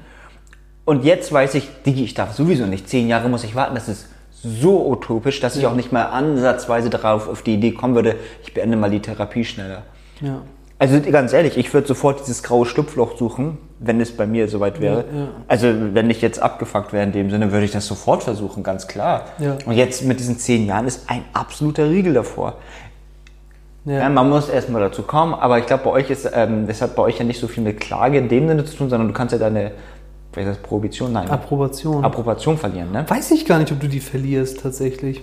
Und 0.87 1.03
jetzt 1.03 1.33
weiß 1.33 1.55
ich, 1.55 1.67
Digi, 1.85 2.05
ich 2.05 2.13
darf 2.13 2.33
sowieso 2.33 2.65
nicht. 2.65 2.87
Zehn 2.87 3.09
Jahre 3.09 3.27
muss 3.27 3.43
ich 3.43 3.55
warten. 3.55 3.75
Das 3.75 3.89
ist 3.89 4.07
so 4.31 4.87
utopisch, 4.89 5.41
dass 5.41 5.57
ich 5.57 5.67
auch 5.67 5.75
nicht 5.75 5.91
mal 5.91 6.03
ansatzweise 6.03 6.89
darauf 6.89 7.27
auf 7.27 7.41
die 7.41 7.55
Idee 7.55 7.73
kommen 7.73 7.93
würde, 7.93 8.15
ich 8.41 8.53
beende 8.53 8.77
mal 8.77 8.89
die 8.89 9.01
Therapie 9.01 9.43
schneller. 9.43 9.83
Ja. 10.21 10.43
Also 10.79 11.01
ganz 11.11 11.33
ehrlich, 11.33 11.57
ich 11.57 11.73
würde 11.73 11.87
sofort 11.87 12.21
dieses 12.21 12.41
graue 12.41 12.65
Schlupfloch 12.65 13.17
suchen, 13.17 13.57
wenn 13.79 13.99
es 13.99 14.15
bei 14.15 14.25
mir 14.25 14.47
soweit 14.47 14.79
wäre. 14.79 15.03
Ja, 15.11 15.19
ja. 15.19 15.27
Also 15.49 15.67
wenn 15.93 16.09
ich 16.09 16.21
jetzt 16.21 16.41
abgefuckt 16.41 16.93
wäre 16.93 17.03
in 17.03 17.11
dem 17.11 17.31
Sinne, 17.31 17.51
würde 17.51 17.65
ich 17.65 17.71
das 17.71 17.85
sofort 17.85 18.23
versuchen, 18.23 18.63
ganz 18.63 18.87
klar. 18.87 19.25
Ja. 19.39 19.57
Und 19.65 19.73
jetzt 19.73 20.05
mit 20.05 20.21
diesen 20.21 20.39
zehn 20.39 20.65
Jahren 20.65 20.87
ist 20.87 21.09
ein 21.09 21.25
absoluter 21.33 21.89
Riegel 21.89 22.13
davor. 22.13 22.53
Man 23.83 24.29
muss 24.29 24.49
erstmal 24.49 24.81
dazu 24.81 25.01
kommen, 25.01 25.33
aber 25.33 25.59
ich 25.59 25.65
glaube, 25.65 25.85
bei 25.85 25.91
euch 25.91 26.09
ist, 26.09 26.29
ähm, 26.33 26.67
das 26.67 26.81
hat 26.81 26.95
bei 26.95 27.03
euch 27.03 27.19
ja 27.19 27.23
nicht 27.23 27.39
so 27.39 27.47
viel 27.47 27.63
mit 27.63 27.79
Klage 27.79 28.17
in 28.17 28.27
dem 28.27 28.47
Sinne 28.49 28.65
zu 28.65 28.75
tun, 28.75 28.89
sondern 28.89 29.07
du 29.07 29.13
kannst 29.13 29.31
ja 29.31 29.39
deine, 29.39 29.71
was 30.33 30.43
ist 30.43 30.49
das, 30.49 30.57
Prohibition? 30.57 31.11
Nein. 31.13 31.29
Approbation. 31.29 32.03
Approbation 32.03 32.57
verlieren, 32.57 32.91
ne? 32.91 33.05
Weiß 33.07 33.31
ich 33.31 33.45
gar 33.45 33.59
nicht, 33.59 33.71
ob 33.71 33.79
du 33.79 33.87
die 33.87 33.99
verlierst 33.99 34.61
tatsächlich. 34.61 35.21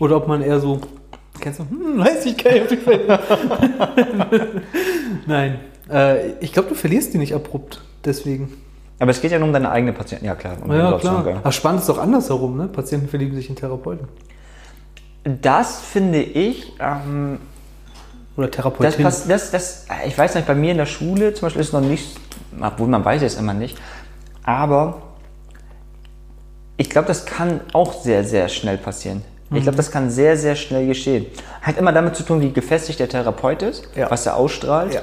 Oder 0.00 0.16
ob 0.16 0.26
man 0.28 0.42
eher 0.42 0.60
so 0.60 0.80
Kennst 1.38 1.60
du? 1.60 1.64
Hm, 1.70 1.98
weiß 1.98 2.26
ich 2.26 2.36
gar 2.36 2.52
nicht, 2.52 2.62
ob 2.62 2.68
die 2.68 2.76
verlieren. 2.76 3.18
Nein. 5.26 5.58
Äh, 5.90 6.32
ich 6.40 6.52
glaube, 6.52 6.68
du 6.70 6.74
verlierst 6.74 7.14
die 7.14 7.18
nicht 7.18 7.34
abrupt. 7.34 7.80
Deswegen. 8.04 8.52
Aber 8.98 9.10
es 9.10 9.20
geht 9.20 9.32
ja 9.32 9.38
nur 9.38 9.46
um 9.48 9.52
deine 9.54 9.70
eigene 9.70 9.92
Patienten. 9.92 10.26
Ja, 10.26 10.34
klar. 10.34 10.56
Um 10.62 10.70
Ja, 10.72 10.98
klar. 10.98 11.24
Aber 11.42 11.52
spannend 11.52 11.80
ist 11.80 11.88
doch 11.88 11.98
andersherum, 11.98 12.56
ne? 12.56 12.68
Patienten 12.68 13.08
verlieben 13.08 13.34
sich 13.34 13.48
in 13.48 13.56
Therapeuten. 13.56 14.08
Das 15.24 15.80
finde 15.80 16.20
ich, 16.22 16.72
ähm, 16.80 17.38
Oder 18.36 18.46
das, 18.48 18.56
Therapeutin. 18.56 19.04
pass- 19.04 19.26
das, 19.28 19.50
das, 19.50 19.86
ich 20.06 20.16
weiß 20.16 20.34
nicht, 20.34 20.46
bei 20.46 20.54
mir 20.54 20.72
in 20.72 20.78
der 20.78 20.86
Schule 20.86 21.32
zum 21.34 21.46
Beispiel 21.46 21.60
ist 21.62 21.72
noch 21.72 21.80
nicht, 21.82 22.16
obwohl 22.60 22.88
man 22.88 23.04
weiß 23.04 23.22
es 23.22 23.36
immer 23.38 23.54
nicht, 23.54 23.76
aber 24.44 25.02
ich 26.76 26.88
glaube, 26.90 27.08
das 27.08 27.26
kann 27.26 27.60
auch 27.72 27.92
sehr, 27.92 28.24
sehr 28.24 28.48
schnell 28.48 28.78
passieren. 28.78 29.22
Ich 29.52 29.64
glaube, 29.64 29.76
das 29.76 29.90
kann 29.90 30.10
sehr, 30.10 30.36
sehr 30.36 30.54
schnell 30.54 30.86
geschehen. 30.86 31.26
Hat 31.60 31.76
immer 31.76 31.92
damit 31.92 32.14
zu 32.14 32.22
tun, 32.22 32.40
wie 32.40 32.52
gefestigt 32.52 33.00
der 33.00 33.08
Therapeut 33.08 33.62
ist, 33.62 33.88
Ja. 33.96 34.08
was 34.10 34.24
er 34.24 34.36
ausstrahlt. 34.36 34.94
Ja. 34.94 35.00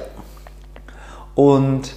und, 1.34 1.92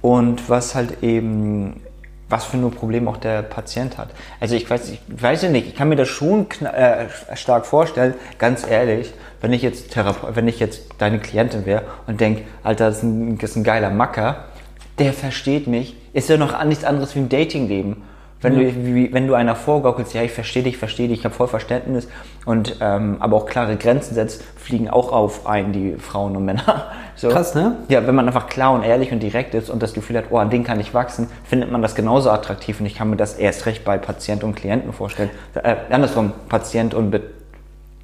und 0.00 0.48
was 0.48 0.74
halt 0.76 1.02
eben, 1.02 1.80
was 2.28 2.44
für 2.44 2.56
nur 2.56 2.70
Probleme 2.70 3.10
auch 3.10 3.16
der 3.16 3.42
Patient 3.42 3.98
hat. 3.98 4.10
Also 4.40 4.54
ich 4.54 4.70
weiß, 4.70 4.90
ich 4.90 5.00
weiß 5.08 5.42
ja 5.42 5.48
nicht, 5.50 5.66
ich 5.66 5.74
kann 5.74 5.88
mir 5.88 5.96
das 5.96 6.08
schon 6.08 6.46
äh, 6.62 7.06
stark 7.34 7.66
vorstellen, 7.66 8.14
ganz 8.38 8.64
ehrlich, 8.66 9.12
wenn 9.40 9.52
ich 9.52 9.62
jetzt 9.62 9.90
Therapeut, 9.90 10.36
wenn 10.36 10.46
ich 10.48 10.60
jetzt 10.60 10.82
deine 10.98 11.18
Klientin 11.18 11.66
wäre 11.66 11.82
und 12.06 12.20
denk, 12.20 12.42
Alter, 12.62 12.86
das 12.86 12.98
ist 12.98 13.02
ein, 13.02 13.38
das 13.38 13.50
ist 13.50 13.56
ein 13.56 13.64
geiler 13.64 13.90
Macker, 13.90 14.44
der 14.98 15.12
versteht 15.12 15.66
mich, 15.66 15.96
ist 16.12 16.28
ja 16.28 16.36
noch 16.36 16.62
nichts 16.64 16.84
anderes 16.84 17.14
wie 17.14 17.20
im 17.20 17.28
Datingleben. 17.28 17.96
Wenn, 18.40 18.54
du, 18.54 18.94
wie, 18.94 19.12
wenn 19.12 19.26
du 19.26 19.34
einer 19.34 19.56
vorgaukelst, 19.56 20.14
ja, 20.14 20.22
ich 20.22 20.30
verstehe 20.30 20.62
dich, 20.62 20.76
verstehe 20.78 21.08
dich, 21.08 21.18
ich 21.18 21.24
habe 21.24 21.34
voll 21.34 21.48
Verständnis 21.48 22.06
und 22.44 22.76
ähm, 22.80 23.16
aber 23.18 23.36
auch 23.36 23.46
klare 23.46 23.74
Grenzen 23.74 24.14
setzt, 24.14 24.44
fliegen 24.56 24.88
auch 24.88 25.10
auf 25.10 25.48
ein, 25.48 25.72
die 25.72 25.94
Frauen 25.96 26.36
und 26.36 26.44
Männer. 26.44 26.86
So. 27.18 27.30
Krass, 27.30 27.56
ne? 27.56 27.74
Ja, 27.88 28.06
wenn 28.06 28.14
man 28.14 28.28
einfach 28.28 28.46
klar 28.46 28.72
und 28.72 28.84
ehrlich 28.84 29.10
und 29.10 29.20
direkt 29.20 29.52
ist 29.52 29.70
und 29.70 29.82
das 29.82 29.92
Gefühl 29.92 30.16
hat, 30.18 30.26
oh, 30.30 30.36
an 30.38 30.50
den 30.50 30.62
kann 30.62 30.78
ich 30.78 30.94
wachsen, 30.94 31.26
findet 31.42 31.68
man 31.68 31.82
das 31.82 31.96
genauso 31.96 32.30
attraktiv 32.30 32.78
und 32.78 32.86
ich 32.86 32.94
kann 32.94 33.10
mir 33.10 33.16
das 33.16 33.34
erst 33.34 33.66
recht 33.66 33.84
bei 33.84 33.98
Patient 33.98 34.44
und 34.44 34.54
Klienten 34.54 34.92
vorstellen. 34.92 35.28
Äh, 35.54 35.74
andersrum, 35.90 36.30
Patient 36.48 36.94
und 36.94 37.10
Be 37.10 37.22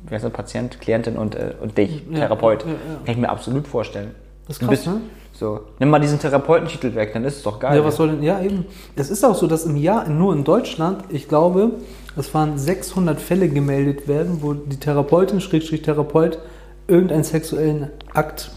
wie 0.08 0.14
heißt 0.16 0.24
das? 0.24 0.32
Patient, 0.32 0.80
Klientin 0.80 1.16
und, 1.16 1.36
äh, 1.36 1.52
und 1.60 1.78
dich, 1.78 2.02
Ja, 2.10 2.22
Therapeut. 2.22 2.64
ja, 2.64 2.70
ja. 2.70 2.76
Kann 3.04 3.14
ich 3.14 3.16
mir 3.16 3.28
absolut 3.30 3.68
vorstellen. 3.68 4.16
Das 4.48 4.56
ist 4.56 4.62
Du 4.62 4.66
krass, 4.66 4.84
ne? 4.84 5.00
So, 5.36 5.62
nimm 5.80 5.90
mal 5.90 5.98
diesen 5.98 6.20
Therapeutentitel 6.20 6.94
weg, 6.94 7.12
dann 7.12 7.24
ist 7.24 7.38
es 7.38 7.42
doch 7.42 7.58
geil. 7.58 7.76
Ja, 7.76 7.84
was 7.84 7.96
soll 7.96 8.08
denn? 8.10 8.22
Ja, 8.22 8.40
eben. 8.40 8.66
Es 8.94 9.10
ist 9.10 9.24
auch 9.24 9.34
so, 9.34 9.48
dass 9.48 9.64
im 9.66 9.74
Jahr 9.76 10.08
nur 10.08 10.32
in 10.32 10.44
Deutschland, 10.44 11.02
ich 11.08 11.28
glaube, 11.28 11.72
es 12.16 12.32
waren 12.34 12.56
600 12.56 13.20
Fälle 13.20 13.48
gemeldet 13.48 14.06
werden, 14.06 14.38
wo 14.42 14.54
die 14.54 14.76
Therapeutin, 14.76 15.40
Schrägstrich 15.40 15.82
Therapeut, 15.82 16.38
irgendeinen 16.86 17.24
sexuellen 17.24 17.90
Akt 18.12 18.52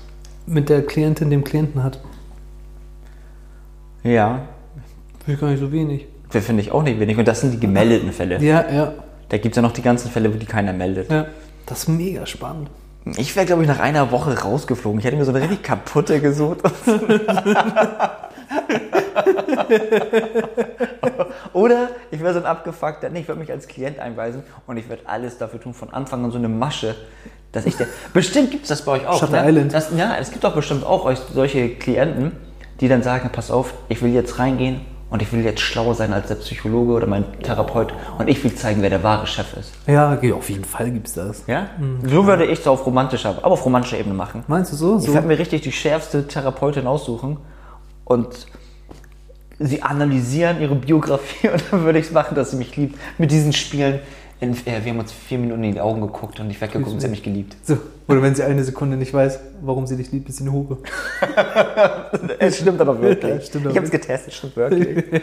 mit 0.46 0.70
der 0.70 0.86
Klientin, 0.86 1.32
dem 1.32 1.44
Klienten 1.44 1.84
hat. 1.84 2.00
ja, 4.04 4.42
Finde 5.26 5.34
ich 5.34 5.40
gar 5.42 5.50
nicht 5.50 5.60
so 5.60 5.72
wenig. 5.72 6.08
finde 6.30 6.62
ich 6.62 6.72
auch 6.72 6.84
nicht 6.84 7.00
wenig. 7.00 7.18
Und 7.18 7.28
das 7.28 7.42
sind 7.42 7.52
die 7.54 7.60
gemeldeten 7.60 8.12
Fälle. 8.14 8.42
Ja, 8.42 8.66
ja, 8.72 8.94
Da 9.30 9.38
gibt 9.38 9.54
es 9.54 9.56
ja 9.58 9.62
noch 9.62 9.74
die 9.74 9.82
ganzen 9.82 10.10
Fälle, 10.10 10.34
wo 10.34 10.38
die 10.38 10.46
keiner 10.46 10.74
meldet. 10.74 11.12
ja. 11.12 11.26
Das 11.66 11.80
ist 11.80 11.90
mega 11.90 12.26
spannend. 12.26 12.70
Ich 13.18 13.36
wäre, 13.36 13.46
glaube 13.46 13.62
ich, 13.62 13.68
nach 13.68 13.80
einer 13.80 14.12
Woche 14.12 14.40
rausgeflogen. 14.40 15.00
Ich 15.00 15.06
hätte 15.06 15.16
mir 15.16 15.26
so 15.26 15.32
eine 15.32 15.42
richtig 15.42 15.64
kaputte 15.64 16.20
gesucht. 16.20 16.60
Oder 21.54 21.90
ich 22.12 22.20
wäre 22.22 22.34
so 22.34 22.40
ein 22.40 22.46
abgefuckter, 22.46 23.10
nee, 23.10 23.22
ich 23.22 23.28
würde 23.28 23.40
mich 23.40 23.52
als 23.52 23.68
Klient 23.68 24.00
einweisen 24.00 24.44
und 24.68 24.78
ich 24.78 24.88
würde 24.90 25.04
alles 25.06 25.38
dafür 25.38 25.60
tun, 25.60 25.74
von 25.74 25.92
Anfang 25.92 26.24
an 26.24 26.32
so 26.32 26.38
eine 26.38 26.48
Masche, 26.50 26.96
dass 27.52 27.66
ich 27.66 27.76
der. 27.78 27.88
bestimmt 28.14 28.52
gibt 28.52 28.64
es 28.64 28.70
das 28.70 28.84
bei 28.84 28.94
euch 28.94 29.08
auch. 29.08 29.20
Shutter 29.20 29.42
ne? 29.44 29.50
Island. 29.50 29.74
Das, 29.74 29.90
ja, 29.96 30.16
es 30.20 30.32
gibt 30.32 30.44
doch 30.44 30.54
bestimmt 30.54 30.86
auch 30.86 31.06
euch 31.06 31.20
solche 31.34 31.70
Klienten, 31.70 32.34
die 32.80 32.88
dann 32.88 33.04
sagen: 33.04 33.30
Pass 33.32 33.52
auf, 33.52 33.74
ich 33.90 34.02
will 34.02 34.14
jetzt 34.14 34.40
reingehen 34.40 34.82
und 35.10 35.22
ich 35.22 35.32
will 35.32 35.44
jetzt 35.44 35.62
schlauer 35.62 35.96
sein 35.96 36.14
als 36.14 36.28
der 36.28 36.36
Psychologe 36.36 36.94
oder 36.94 37.08
mein 37.08 37.26
Therapeut 37.42 37.94
und 38.18 38.28
ich 38.28 38.44
will 38.44 38.54
zeigen, 38.54 38.82
wer 38.82 38.90
der 38.90 39.04
wahre 39.04 39.26
Chef 39.26 39.56
ist. 39.58 39.74
Ja, 39.88 40.14
okay, 40.14 40.34
auf 40.34 40.50
jeden 40.50 40.66
Fall 40.66 40.92
gibt 40.92 41.08
es 41.08 41.14
das. 41.14 41.44
Ja? 41.48 41.70
So 42.04 42.26
würde 42.28 42.46
ich 42.46 42.60
es 42.60 42.68
auf 42.68 42.86
romantischer, 42.86 43.30
aber 43.42 43.54
auf 43.54 43.66
romantischer 43.66 44.00
Ebene 44.00 44.16
machen. 44.16 44.44
Meinst 44.48 44.74
du 44.74 44.76
so? 44.76 45.00
Ich 45.00 45.14
werde 45.14 45.28
mir 45.28 45.40
richtig 45.40 45.62
die 45.62 45.72
schärfste 45.72 46.28
Therapeutin 46.28 46.88
aussuchen 46.88 47.38
und 48.04 48.48
sie 49.60 49.82
analysieren 49.82 50.62
ihre 50.62 50.76
Biografie 50.76 51.50
und 51.54 51.64
dann 51.72 51.84
würde 51.84 52.00
ich 52.00 52.08
es 52.08 52.12
machen, 52.12 52.36
dass 52.36 52.52
sie 52.52 52.58
mich 52.58 52.76
liebt. 52.76 53.00
Mit 53.18 53.32
diesen 53.32 53.54
Spielen. 53.54 54.00
In, 54.40 54.54
äh, 54.54 54.84
wir 54.84 54.92
haben 54.92 55.00
uns 55.00 55.12
vier 55.12 55.40
Minuten 55.40 55.64
in 55.64 55.74
die 55.74 55.82
Augen 55.82 56.00
geguckt 56.02 56.40
und 56.40 56.50
ich 56.52 56.62
weggeguckt 56.62 56.92
und 56.94 57.00
sie 57.00 57.06
hat 57.08 57.12
mich 57.12 57.24
geliebt. 57.24 57.56
so. 57.64 57.78
Oder 58.08 58.22
wenn 58.22 58.36
sie 58.36 58.44
eine 58.44 58.64
Sekunde 58.64 58.96
nicht 58.96 59.14
weiß, 59.14 59.40
warum 59.62 59.88
sie 59.88 59.98
dich 59.98 60.12
liebt, 60.12 60.30
ist 60.30 60.38
sie 60.38 60.44
eine 60.44 60.54
Hure. 60.54 60.78
Es 62.40 62.58
stimmt 62.58 62.80
aber 62.80 63.02
wirklich. 63.02 63.32
Ja, 63.34 63.42
stimmt 63.42 63.66
ich 63.66 63.70
aber 63.72 63.76
habe 63.78 63.86
es 63.86 63.92
getestet, 63.92 64.34
stimmt 64.34 64.56
wirklich. 64.56 65.22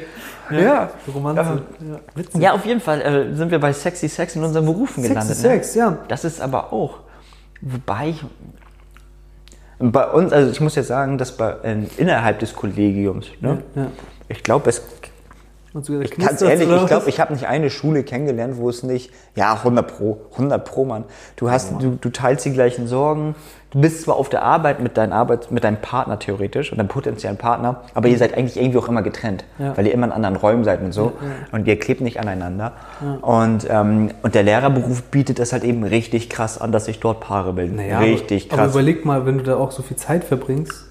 ja. 0.51 0.91
Romanze. 1.15 1.63
Ähm, 1.81 1.99
ja, 2.35 2.41
ja, 2.41 2.53
auf 2.55 2.67
jeden 2.67 2.81
Fall 2.81 3.01
äh, 3.01 3.35
sind 3.35 3.51
wir 3.51 3.59
bei 3.61 3.73
Sexy 3.73 4.09
Sex 4.09 4.35
in 4.37 4.43
unseren 4.43 4.65
Berufen 4.67 5.03
Sexy 5.03 5.09
gelandet. 5.09 5.37
Sex, 5.37 5.75
ja. 5.77 5.99
Das 6.09 6.25
ist 6.25 6.41
aber 6.41 6.73
auch, 6.73 6.99
wobei 7.63 8.09
ich, 8.11 8.25
bei 9.79 10.07
uns, 10.11 10.33
also 10.33 10.51
ich 10.51 10.61
muss 10.61 10.75
ja 10.75 10.83
sagen, 10.83 11.19
dass 11.19 11.37
bei, 11.37 11.53
äh, 11.63 11.77
innerhalb 11.97 12.41
des 12.41 12.55
Kollegiums, 12.55 13.29
ne, 13.41 13.63
Ja. 13.77 13.87
ich 14.29 14.43
glaube, 14.43 14.69
es 14.71 14.83
Und 15.75 15.85
sogar 15.85 16.05
der 16.05 16.17
Ganz 16.17 16.41
ehrlich, 16.41 16.71
ich 16.71 16.87
glaube, 16.87 17.09
ich 17.09 17.19
habe 17.19 17.33
nicht 17.33 17.49
eine 17.49 17.69
Schule 17.69 18.05
kennengelernt, 18.05 18.59
wo 18.59 18.71
es 18.71 18.85
nicht, 18.85 19.11
ja, 19.35 19.55
100 19.55 19.85
pro, 19.89 20.19
100 20.35 20.65
pro, 20.65 20.85
Mann. 20.85 21.03
Du 21.35 21.51
hast, 21.51 21.73
du, 21.81 21.99
du 22.01 22.11
teilst 22.11 22.45
die 22.45 22.53
gleichen 22.53 22.87
Sorgen. 22.87 23.35
Du 23.73 23.81
bist 23.81 24.03
zwar 24.03 24.15
auf 24.15 24.29
der 24.29 24.43
Arbeit 24.43 24.79
mit 24.79 24.97
deinem 24.97 25.13
Arbeit, 25.13 25.51
mit 25.51 25.65
deinem 25.65 25.79
Partner 25.79 26.17
theoretisch 26.21 26.71
und 26.71 26.79
deinem 26.79 26.87
potenziellen 26.87 27.37
Partner, 27.39 27.81
aber 27.93 28.07
ihr 28.07 28.17
seid 28.19 28.37
eigentlich 28.39 28.57
irgendwie 28.57 28.79
auch 28.79 28.87
immer 28.87 29.03
getrennt, 29.03 29.45
Ja. 29.59 29.77
weil 29.77 29.89
ihr 29.89 29.93
immer 29.93 30.07
in 30.07 30.13
anderen 30.13 30.37
Räumen 30.37 30.63
seid 30.63 30.81
und 30.81 30.93
so. 30.93 31.15
Und 31.51 31.67
ihr 31.67 31.77
klebt 31.77 32.01
nicht 32.01 32.21
aneinander. 32.21 32.75
Und, 33.21 33.67
ähm, 33.69 34.13
und 34.23 34.37
der 34.37 34.45
Lehrerberuf 34.45 35.03
bietet 35.03 35.41
es 35.41 35.53
halt 35.53 35.65
eben 35.65 35.83
richtig 35.83 36.31
krass 36.31 36.57
an, 36.61 36.71
dass 36.71 36.85
sich 36.85 37.01
dort 37.01 37.19
Paare 37.19 37.53
bilden. 37.53 37.75
Naja, 37.75 37.99
richtig 37.99 38.45
aber, 38.53 38.63
aber 38.63 38.67
krass. 38.69 38.75
überleg 38.77 39.05
mal, 39.05 39.27
wenn 39.27 39.39
du 39.39 39.43
da 39.45 39.57
auch 39.57 39.73
so 39.73 39.83
viel 39.83 39.97
Zeit 39.97 40.23
verbringst 40.23 40.87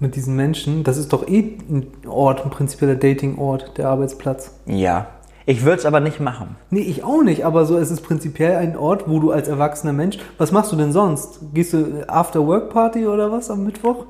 mit 0.00 0.16
diesen 0.16 0.36
Menschen, 0.36 0.84
das 0.84 0.96
ist 0.96 1.12
doch 1.12 1.26
eh 1.28 1.56
ein 1.68 1.86
Ort, 2.06 2.44
ein 2.44 2.50
prinzipieller 2.50 2.94
Dating-Ort, 2.96 3.78
der 3.78 3.88
Arbeitsplatz. 3.88 4.52
ja. 4.66 5.06
Ich 5.46 5.62
würde 5.62 5.76
es 5.76 5.84
aber 5.84 6.00
nicht 6.00 6.20
machen. 6.20 6.56
Nee, 6.70 6.80
ich 6.80 7.04
auch 7.04 7.22
nicht, 7.22 7.44
aber 7.44 7.66
so 7.66 7.76
es 7.76 7.90
ist 7.90 8.00
prinzipiell 8.00 8.56
ein 8.56 8.78
Ort, 8.78 9.10
wo 9.10 9.20
du 9.20 9.30
als 9.30 9.46
erwachsener 9.46 9.92
Mensch, 9.92 10.16
was 10.38 10.52
machst 10.52 10.72
du 10.72 10.76
denn 10.76 10.90
sonst? 10.90 11.38
Gehst 11.52 11.74
du 11.74 12.02
After-Work-Party 12.08 13.06
oder 13.06 13.30
was 13.30 13.50
am 13.50 13.62
Mittwoch? 13.62 14.06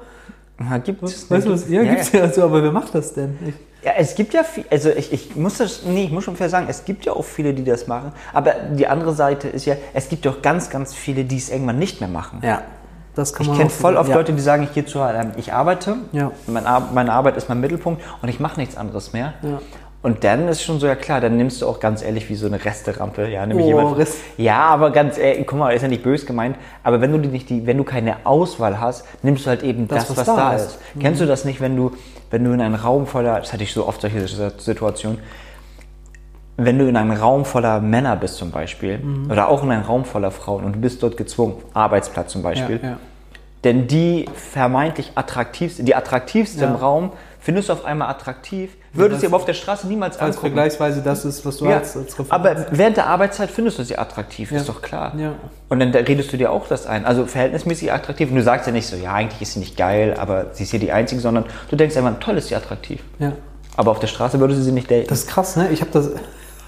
Ja, 0.60 0.78
gibt's, 0.78 1.28
Weißt 1.28 1.46
du 1.48 1.50
was? 1.50 1.68
Ja, 1.68 1.82
gibt's 1.82 2.12
ja, 2.12 2.20
also, 2.22 2.44
aber 2.44 2.62
wer 2.62 2.70
macht 2.70 2.94
das 2.94 3.14
denn? 3.14 3.36
Ich, 3.44 3.54
Ja, 3.84 3.94
es 3.98 4.14
gibt 4.14 4.32
ja 4.32 4.44
viel, 4.44 4.64
also 4.70 4.90
ich, 4.90 5.12
ich 5.12 5.34
muss 5.34 5.58
das, 5.58 5.82
nee, 5.84 6.04
ich 6.04 6.12
muss 6.12 6.22
schon 6.22 6.36
fair 6.36 6.48
sagen, 6.48 6.66
es 6.70 6.84
gibt 6.84 7.04
ja 7.04 7.12
auch 7.14 7.24
viele, 7.24 7.52
die 7.52 7.64
das 7.64 7.88
machen, 7.88 8.12
aber 8.32 8.54
die 8.72 8.86
andere 8.86 9.12
Seite 9.12 9.48
ist 9.48 9.66
ja, 9.66 9.74
es 9.92 10.08
gibt 10.08 10.24
ja 10.24 10.30
auch 10.30 10.40
ganz, 10.40 10.70
ganz 10.70 10.94
viele, 10.94 11.24
die 11.24 11.36
es 11.36 11.50
irgendwann 11.50 11.80
nicht 11.80 12.00
mehr 12.00 12.08
machen. 12.08 12.38
ja, 12.44 12.62
das 13.14 13.32
kann 13.32 13.42
Ich 13.42 13.48
man 13.48 13.58
kenne 13.58 13.70
auch 13.70 13.74
voll 13.74 13.96
oft 13.96 14.08
ja. 14.10 14.16
Leute, 14.16 14.32
die 14.32 14.40
sagen, 14.40 14.62
ich 14.64 14.72
gehe 14.72 14.84
zu, 14.84 14.98
ähm, 15.00 15.32
ich 15.36 15.52
arbeite, 15.52 15.96
Ja. 16.12 16.30
mein 16.46 16.66
Ar 16.66 16.88
meine 16.92 17.12
Arbeit 17.12 17.36
ist 17.36 17.48
mein 17.48 17.60
Mittelpunkt 17.60 18.02
und 18.22 18.28
ich 18.28 18.40
mache 18.40 18.58
nichts 18.60 18.76
anderes 18.76 19.12
mehr. 19.12 19.34
Ja. 19.42 19.60
Und 20.02 20.22
dann 20.22 20.48
ist 20.48 20.62
schon 20.62 20.80
so, 20.80 20.86
ja 20.86 20.96
klar, 20.96 21.22
dann 21.22 21.38
nimmst 21.38 21.62
du 21.62 21.66
auch 21.66 21.80
ganz 21.80 22.02
ehrlich 22.02 22.28
wie 22.28 22.34
so 22.34 22.46
eine 22.46 22.62
Resterampe, 22.62 23.26
ja, 23.26 23.46
nämlich 23.46 23.64
Oh, 23.64 23.68
jemand. 23.68 24.06
Ja, 24.36 24.58
aber 24.58 24.90
ganz 24.90 25.16
ehrlich, 25.16 25.46
guck 25.46 25.58
mal, 25.58 25.72
ist 25.72 25.80
ja 25.80 25.88
nicht 25.88 26.02
böse 26.02 26.26
gemeint, 26.26 26.56
aber 26.82 27.00
wenn 27.00 27.10
du 27.10 27.18
die 27.18 27.28
nicht 27.28 27.48
die, 27.48 27.66
wenn 27.66 27.78
du 27.78 27.84
keine 27.84 28.16
Auswahl 28.24 28.80
hast, 28.80 29.06
nimmst 29.22 29.46
du 29.46 29.48
halt 29.48 29.62
eben 29.62 29.88
das, 29.88 30.14
was, 30.14 30.26
da 30.26 30.52
ist. 30.52 30.78
Kennst 31.00 31.22
du 31.22 31.26
das 31.26 31.46
nicht, 31.46 31.62
wenn 31.62 31.74
du, 31.74 31.92
wenn 32.30 32.44
du 32.44 32.52
in 32.52 32.60
einen 32.60 32.74
Raum 32.74 33.06
voller, 33.06 33.40
das 33.40 33.54
hatte 33.54 33.62
ich 33.62 33.72
so 33.72 33.88
oft 33.88 34.02
solche 34.02 34.28
Situationen, 34.58 35.20
wenn 36.56 36.78
du 36.78 36.86
in 36.88 36.96
einem 36.96 37.10
Raum 37.12 37.44
voller 37.44 37.80
Männer 37.80 38.16
bist 38.16 38.36
zum 38.36 38.50
Beispiel, 38.50 38.98
Mhm. 38.98 39.30
oder 39.30 39.48
auch 39.48 39.62
in 39.62 39.70
einem 39.70 39.82
Raum 39.84 40.04
voller 40.04 40.30
Frauen 40.30 40.64
und 40.64 40.74
du 40.76 40.80
bist 40.80 41.02
dort 41.02 41.16
gezwungen, 41.16 41.54
Arbeitsplatz 41.74 42.32
zum 42.32 42.42
Beispiel, 42.42 42.80
Ja, 42.82 42.88
ja. 42.90 42.96
denn 43.64 43.86
die 43.88 44.26
vermeintlich 44.34 45.12
attraktivste, 45.16 45.82
die 45.82 45.94
attraktivste 45.96 46.62
Ja. 46.64 46.70
im 46.70 46.76
Raum, 46.76 47.12
findest 47.40 47.68
du 47.68 47.72
auf 47.74 47.84
einmal 47.84 48.08
attraktiv, 48.08 48.70
würdest 48.92 49.22
du 49.22 49.26
aber 49.26 49.36
auf 49.36 49.44
der 49.44 49.52
Straße 49.54 49.86
niemals 49.88 50.14
Als 50.18 50.36
angucken. 50.36 50.40
vergleichsweise 50.54 51.02
das 51.02 51.24
ist, 51.24 51.44
was 51.44 51.56
du 51.58 51.64
Ja, 51.66 51.78
als, 51.78 51.96
als 51.96 52.14
aber 52.30 52.66
während 52.70 52.96
der 52.96 53.08
Arbeitszeit 53.08 53.50
findest 53.50 53.78
du 53.80 53.82
sie 53.84 53.98
attraktiv, 53.98 54.52
ist 54.52 54.68
doch 54.68 54.80
klar. 54.80 55.12
Und 55.68 55.80
dann 55.80 55.90
da 55.92 55.98
redest 55.98 56.32
du 56.32 56.36
dir 56.36 56.52
auch 56.52 56.68
das 56.68 56.86
ein. 56.86 57.04
Also 57.04 57.26
verhältnismäßig 57.26 57.92
attraktiv. 57.92 58.30
Und 58.30 58.36
du 58.36 58.42
sagst 58.42 58.66
ja 58.68 58.72
nicht 58.72 58.86
so, 58.86 58.96
ja, 58.96 59.12
eigentlich 59.12 59.42
ist 59.42 59.54
sie 59.54 59.58
nicht 59.58 59.76
geil, 59.76 60.14
aber 60.18 60.46
sie 60.52 60.62
ist 60.62 60.70
hier 60.70 60.78
die 60.80 60.92
Einzige, 60.92 61.20
sondern 61.20 61.44
du 61.68 61.74
denkst 61.76 61.96
einfach, 61.96 62.18
toll 62.20 62.36
ist 62.38 62.48
sie 62.48 62.54
attraktiv. 62.56 63.02
Aber 63.76 63.90
auf 63.90 63.98
der 63.98 64.06
Straße 64.06 64.38
würdest 64.38 64.60
du 64.60 64.64
sie 64.64 64.72
nicht 64.72 64.88
daten. 64.90 65.06
Das 65.08 65.18
ist 65.18 65.28
krass, 65.28 65.56
ne? 65.56 65.68
Ich 65.72 65.80
habe 65.80 65.90
das 65.90 66.10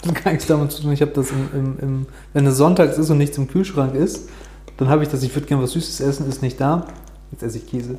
hat 0.05 0.15
gar 0.25 0.33
nichts 0.33 0.47
damit 0.47 0.73
zu 0.73 0.83
tun. 0.83 0.93
Ich 0.93 1.01
habe 1.01 1.13
das 1.13 1.31
im, 1.31 1.49
im, 1.53 1.79
im, 1.81 2.07
wenn 2.33 2.47
es 2.47 2.57
sonntags 2.57 2.99
ist 2.99 3.11
und 3.11 3.19
nichts 3.19 3.39
im 3.39 3.49
Kühlschrank 3.49 3.95
ist, 3.95 4.29
dann 4.77 4.89
habe 4.89 5.03
ich 5.03 5.09
das, 5.09 5.23
ich 5.23 5.35
würde 5.35 5.47
gerne 5.47 5.63
was 5.63 5.73
Süßes 5.73 6.01
essen, 6.01 6.29
ist 6.29 6.43
nicht 6.43 6.61
da. 6.61 6.87
Jetzt 7.31 7.43
esse 7.43 7.59
ich 7.59 7.67
Käse. 7.67 7.99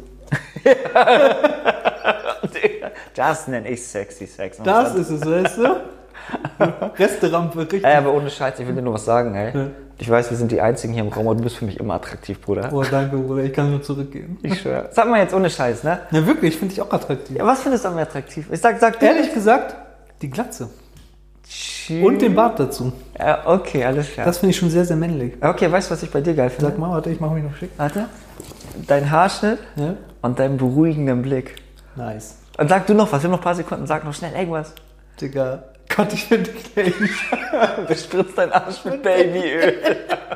Das 3.17 3.47
nenne 3.47 3.67
ich 3.69 3.83
sexy 3.83 4.27
Sex. 4.27 4.60
Das 4.63 4.93
ist 4.93 5.10
es, 5.10 5.25
weißt 5.25 5.57
du? 5.57 5.75
Resterampe, 6.99 7.62
richtig. 7.62 7.83
Ey, 7.83 7.95
aber 7.95 8.13
ohne 8.13 8.29
Scheiß, 8.29 8.60
ich 8.60 8.67
will 8.67 8.75
dir 8.75 8.83
nur 8.83 8.93
was 8.93 9.05
sagen, 9.05 9.33
ey. 9.33 9.57
Ja. 9.57 9.67
Ich 9.97 10.07
weiß, 10.07 10.29
wir 10.29 10.38
sind 10.38 10.51
die 10.51 10.62
Einzigen 10.62 10.93
hier 10.93 11.01
im 11.01 11.10
Raum, 11.10 11.27
aber 11.27 11.36
du 11.36 11.41
bist 11.41 11.57
für 11.57 11.65
mich 11.65 11.79
immer 11.79 11.95
attraktiv, 11.95 12.39
Bruder. 12.39 12.69
Oh, 12.71 12.83
danke, 12.83 13.17
Bruder. 13.17 13.43
Ich 13.43 13.53
kann 13.53 13.71
nur 13.71 13.81
zurückgehen. 13.81 14.38
Ich 14.43 14.62
schwöre. 14.62 14.89
Sag 14.91 15.10
mal 15.10 15.19
jetzt 15.19 15.33
ohne 15.33 15.49
Scheiß, 15.49 15.83
ne? 15.83 16.01
Ja, 16.12 16.27
wirklich, 16.27 16.57
finde 16.57 16.75
ich 16.75 16.81
auch 16.81 16.91
attraktiv. 16.91 17.38
Ja, 17.38 17.45
was 17.45 17.62
findest 17.62 17.86
du 17.86 17.89
an 17.89 17.95
mir 17.95 18.03
attraktiv? 18.03 18.47
Ich 18.51 18.62
sag, 18.62 18.79
sag. 18.79 19.01
Ehrlich 19.01 19.33
gesagt, 19.33 19.75
die 20.21 20.29
Glatze. 20.29 20.69
Und 22.03 22.21
den 22.21 22.36
Bart 22.36 22.60
dazu. 22.60 22.91
Ja, 23.17 23.43
okay, 23.45 23.86
alles 23.86 24.12
klar. 24.12 24.25
Das 24.25 24.39
finde 24.39 24.51
ich 24.51 24.57
schon 24.57 24.69
sehr, 24.69 24.83
sehr 24.86 24.97
männlich. 24.97 25.33
okay, 25.41 25.71
weißt 25.71 25.89
du, 25.89 25.93
was 25.93 26.03
ich 26.03 26.12
bei 26.12 26.19
dir 26.21 26.33
geil 26.33 26.49
finde? 26.49 26.65
Sag 26.71 26.77
mal, 26.77 26.91
warte, 26.91 27.10
ich 27.10 27.19
mache 27.19 27.36
mich 27.36 27.43
noch 27.43 27.55
schick. 27.55 27.71
Warte. 27.77 28.05
Dein 28.88 29.10
Haarschnitt 29.10 29.60
Ja? 29.75 29.95
und 30.21 30.38
deinen 30.39 30.57
beruhigenden 30.57 31.21
Blick. 31.21 31.55
Nice. 31.95 32.38
Und 32.57 32.69
sag 32.69 32.86
du 32.88 32.93
noch 32.93 33.12
was, 33.12 33.21
wir 33.21 33.27
haben 33.27 33.31
noch 33.31 33.39
ein 33.39 33.43
paar 33.43 33.55
Sekunden, 33.55 33.88
sag 33.88 34.03
noch 34.03 34.13
schnell 34.13 34.33
irgendwas. 34.33 34.73
Digga, 35.21 35.63
Gott, 35.95 36.12
ich 36.13 36.25
finde 36.25 36.51
dich 36.51 36.93
Bespritzt 37.88 38.38
deinen 38.38 38.51
Arsch 38.51 38.83
mit 38.86 39.01
Babyöl. 39.01 39.73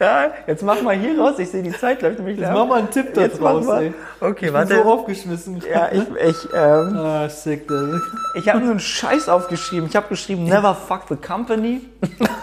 ja, 0.00 0.30
jetzt 0.46 0.62
mach 0.62 0.80
mal 0.82 0.94
hier 0.96 1.18
raus, 1.20 1.38
ich 1.38 1.50
sehe 1.50 1.62
die 1.62 1.72
Zeit 1.72 2.02
läuft 2.02 2.18
nämlich 2.18 2.38
Jetzt 2.38 2.46
lang. 2.48 2.54
mach 2.58 2.66
mal 2.66 2.78
einen 2.78 2.90
Tipp 2.90 3.14
da 3.14 3.22
Jetzt 3.22 3.40
draus, 3.40 3.64
mal. 3.64 3.82
ey. 3.82 3.94
Okay, 4.20 4.46
Ich 4.46 4.52
warte. 4.52 4.74
bin 4.74 4.82
so 4.84 4.90
aufgeschmissen. 4.92 5.62
ja, 5.70 5.88
ich, 5.92 6.02
ich, 6.02 6.48
ähm, 6.54 6.96
Ah, 6.96 7.28
sick, 7.28 7.66
Digga. 7.68 8.00
ich 8.34 8.48
habe 8.48 8.60
nur 8.60 8.70
einen 8.72 8.80
Scheiß 8.80 9.28
aufgeschrieben. 9.28 9.88
Ich 9.88 9.96
habe 9.96 10.08
geschrieben, 10.08 10.44
never 10.44 10.74
fuck 10.74 11.02
the 11.08 11.16
company. 11.16 11.80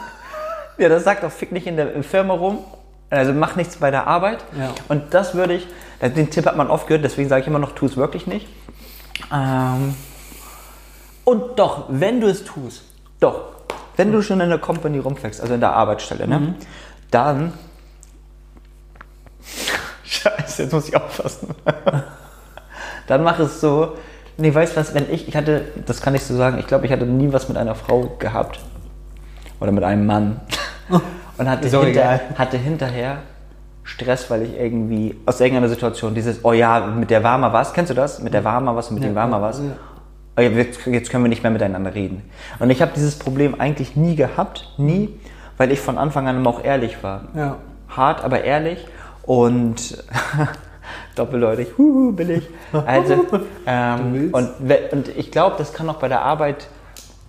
ja, 0.77 0.89
das 0.89 1.03
sagt 1.03 1.23
auch 1.23 1.31
fick 1.31 1.51
nicht 1.51 1.67
in 1.67 1.77
der 1.77 2.03
Firma 2.03 2.33
rum. 2.33 2.59
Also 3.09 3.33
mach 3.33 3.55
nichts 3.55 3.77
bei 3.77 3.91
der 3.91 4.07
Arbeit. 4.07 4.39
Ja. 4.59 4.71
Und 4.89 5.13
das 5.13 5.35
würde 5.35 5.53
ich, 5.53 5.67
den 6.01 6.29
Tipp 6.29 6.45
hat 6.45 6.57
man 6.57 6.69
oft 6.69 6.87
gehört, 6.87 7.03
deswegen 7.05 7.29
sage 7.29 7.41
ich 7.41 7.47
immer 7.47 7.59
noch, 7.59 7.71
tu 7.73 7.85
es 7.85 7.95
wirklich 7.95 8.27
nicht. 8.27 8.47
Ähm, 9.31 9.95
und 11.23 11.57
doch, 11.57 11.85
wenn 11.89 12.19
du 12.19 12.27
es 12.27 12.43
tust, 12.43 12.83
doch, 13.19 13.41
wenn 13.95 14.11
du 14.11 14.21
schon 14.21 14.41
in 14.41 14.49
der 14.49 14.59
Company 14.59 14.99
rumfängst, 14.99 15.39
also 15.39 15.53
in 15.53 15.59
der 15.59 15.71
Arbeitsstelle, 15.73 16.27
ne, 16.27 16.55
dann. 17.11 17.53
Scheiße, 20.03 20.63
jetzt 20.63 20.71
muss 20.73 20.87
ich 20.87 20.95
aufpassen. 20.95 21.49
dann 23.07 23.23
mach 23.23 23.39
es 23.39 23.61
so. 23.61 23.95
Nee, 24.37 24.53
weißt 24.53 24.75
du 24.75 24.79
was, 24.79 24.93
wenn 24.93 25.09
ich, 25.11 25.27
ich 25.27 25.35
hatte, 25.35 25.65
das 25.85 26.01
kann 26.01 26.13
ich 26.13 26.23
so 26.23 26.35
sagen, 26.35 26.59
ich 26.59 26.67
glaube, 26.67 26.85
ich 26.85 26.91
hatte 26.91 27.05
nie 27.05 27.31
was 27.31 27.47
mit 27.47 27.57
einer 27.57 27.75
Frau 27.75 28.15
gehabt. 28.19 28.59
Oder 29.59 29.71
mit 29.71 29.83
einem 29.83 30.05
Mann. 30.05 30.41
Und 31.37 31.49
hatte, 31.49 31.77
auch 31.77 31.83
hinter, 31.83 32.19
hatte 32.37 32.57
hinterher 32.57 33.17
Stress, 33.83 34.29
weil 34.29 34.43
ich 34.43 34.57
irgendwie 34.57 35.15
aus 35.25 35.39
irgendeiner 35.39 35.69
Situation 35.69 36.15
dieses, 36.15 36.43
oh 36.43 36.53
ja, 36.53 36.85
mit 36.87 37.09
der 37.09 37.23
war 37.23 37.37
mal 37.37 37.53
was, 37.53 37.73
kennst 37.73 37.91
du 37.91 37.93
das? 37.93 38.21
Mit 38.21 38.33
der 38.33 38.43
war 38.43 38.59
mal 38.59 38.75
was 38.75 38.89
und 38.89 38.95
mit 38.95 39.03
dem 39.03 39.15
war 39.15 39.27
mal 39.27 39.41
was. 39.41 39.59
ja. 39.59 39.65
Oh 40.37 40.41
ja, 40.41 40.49
jetzt, 40.49 40.85
jetzt 40.85 41.09
können 41.09 41.23
wir 41.23 41.29
nicht 41.29 41.43
mehr 41.43 41.51
miteinander 41.51 41.95
reden. 41.95 42.23
Und 42.59 42.69
ich 42.69 42.81
habe 42.81 42.91
dieses 42.93 43.17
Problem 43.17 43.59
eigentlich 43.59 43.95
nie 43.95 44.15
gehabt, 44.15 44.73
nie, 44.77 45.17
weil 45.57 45.71
ich 45.71 45.79
von 45.79 45.97
Anfang 45.97 46.27
an 46.27 46.37
immer 46.37 46.49
auch 46.49 46.63
ehrlich 46.63 47.03
war. 47.03 47.25
Ja. 47.35 47.57
Hart, 47.89 48.23
aber 48.23 48.43
ehrlich 48.43 48.85
und 49.23 50.03
doppeldeutig, 51.15 51.77
huhu, 51.77 52.11
billig. 52.11 52.47
Also, 52.85 53.25
ähm, 53.67 54.29
und, 54.31 54.49
und 54.91 55.07
ich 55.15 55.31
glaube, 55.31 55.55
das 55.57 55.73
kann 55.73 55.89
auch 55.89 55.97
bei 55.97 56.07
der 56.07 56.21
Arbeit, 56.21 56.67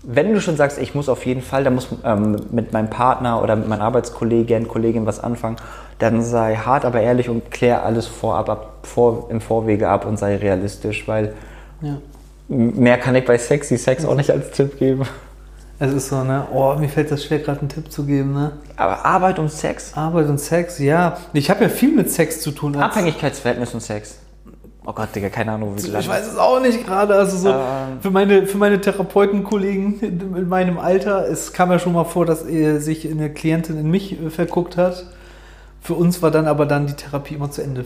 wenn 0.02 0.32
du 0.32 0.40
schon 0.40 0.56
sagst, 0.56 0.78
ich 0.78 0.94
muss 0.94 1.08
auf 1.08 1.26
jeden 1.26 1.42
Fall, 1.42 1.64
da 1.64 1.70
muss 1.70 1.88
ähm, 2.04 2.36
mit 2.50 2.72
meinem 2.72 2.90
Partner 2.90 3.42
oder 3.42 3.56
mit 3.56 3.68
meinen 3.68 3.80
Arbeitskollegen, 3.80 4.68
Kollegin 4.68 5.06
was 5.06 5.20
anfangen, 5.20 5.56
dann 5.98 6.22
sei 6.22 6.56
hart, 6.56 6.84
aber 6.84 7.00
ehrlich 7.00 7.28
und 7.28 7.50
klär 7.50 7.84
alles 7.84 8.06
vorab, 8.06 8.48
ab, 8.48 8.72
vor, 8.82 9.28
im 9.30 9.40
Vorwege 9.40 9.88
ab 9.88 10.06
und 10.06 10.18
sei 10.18 10.36
realistisch, 10.36 11.08
weil 11.08 11.34
ja. 11.80 11.96
mehr 12.48 12.98
kann 12.98 13.14
ich 13.14 13.24
bei 13.24 13.38
Sexy 13.38 13.78
Sex 13.78 14.04
auch 14.04 14.14
nicht 14.14 14.30
als 14.30 14.50
Tipp 14.50 14.78
geben. 14.78 15.02
Es 15.78 15.92
ist 15.92 16.08
so, 16.08 16.24
ne? 16.24 16.46
Oh, 16.52 16.74
mir 16.78 16.88
fällt 16.88 17.10
das 17.10 17.24
schwer, 17.24 17.38
gerade 17.40 17.60
einen 17.60 17.68
Tipp 17.68 17.92
zu 17.92 18.04
geben, 18.04 18.32
ne? 18.32 18.52
Aber 18.76 19.04
Arbeit 19.04 19.38
und 19.38 19.50
Sex? 19.50 19.92
Arbeit 19.94 20.28
und 20.28 20.38
Sex, 20.40 20.78
ja. 20.78 21.18
Ich 21.34 21.50
habe 21.50 21.64
ja 21.64 21.68
viel 21.68 21.94
mit 21.94 22.10
Sex 22.10 22.40
zu 22.40 22.50
tun. 22.50 22.76
Abhängigkeitsverhältnis 22.76 23.74
und 23.74 23.80
Sex. 23.80 24.18
Oh 24.86 24.92
Gott, 24.92 25.08
Digga, 25.14 25.28
keine 25.28 25.52
Ahnung, 25.52 25.76
wie 25.76 25.82
du 25.90 25.98
Ich 25.98 26.08
weiß 26.08 26.28
es 26.28 26.38
auch 26.38 26.60
nicht 26.60 26.86
gerade. 26.86 27.14
Also 27.16 27.36
so 27.36 27.50
Ähm. 27.50 28.00
für 28.00 28.10
meine, 28.10 28.46
für 28.46 28.56
meine 28.56 28.80
Therapeutenkollegen 28.80 30.00
in, 30.00 30.36
in 30.36 30.48
meinem 30.48 30.78
Alter, 30.78 31.28
es 31.28 31.52
kam 31.52 31.72
ja 31.72 31.78
schon 31.78 31.92
mal 31.92 32.04
vor, 32.04 32.24
dass 32.24 32.42
er 32.42 32.80
sich 32.80 33.10
eine 33.10 33.30
Klientin 33.30 33.78
in 33.78 33.90
mich 33.90 34.16
verguckt 34.30 34.76
hat. 34.76 35.04
Für 35.82 35.94
uns 35.94 36.22
war 36.22 36.30
dann 36.30 36.46
aber 36.46 36.66
dann 36.66 36.86
die 36.86 36.94
Therapie 36.94 37.34
immer 37.34 37.50
zu 37.50 37.62
Ende. 37.62 37.84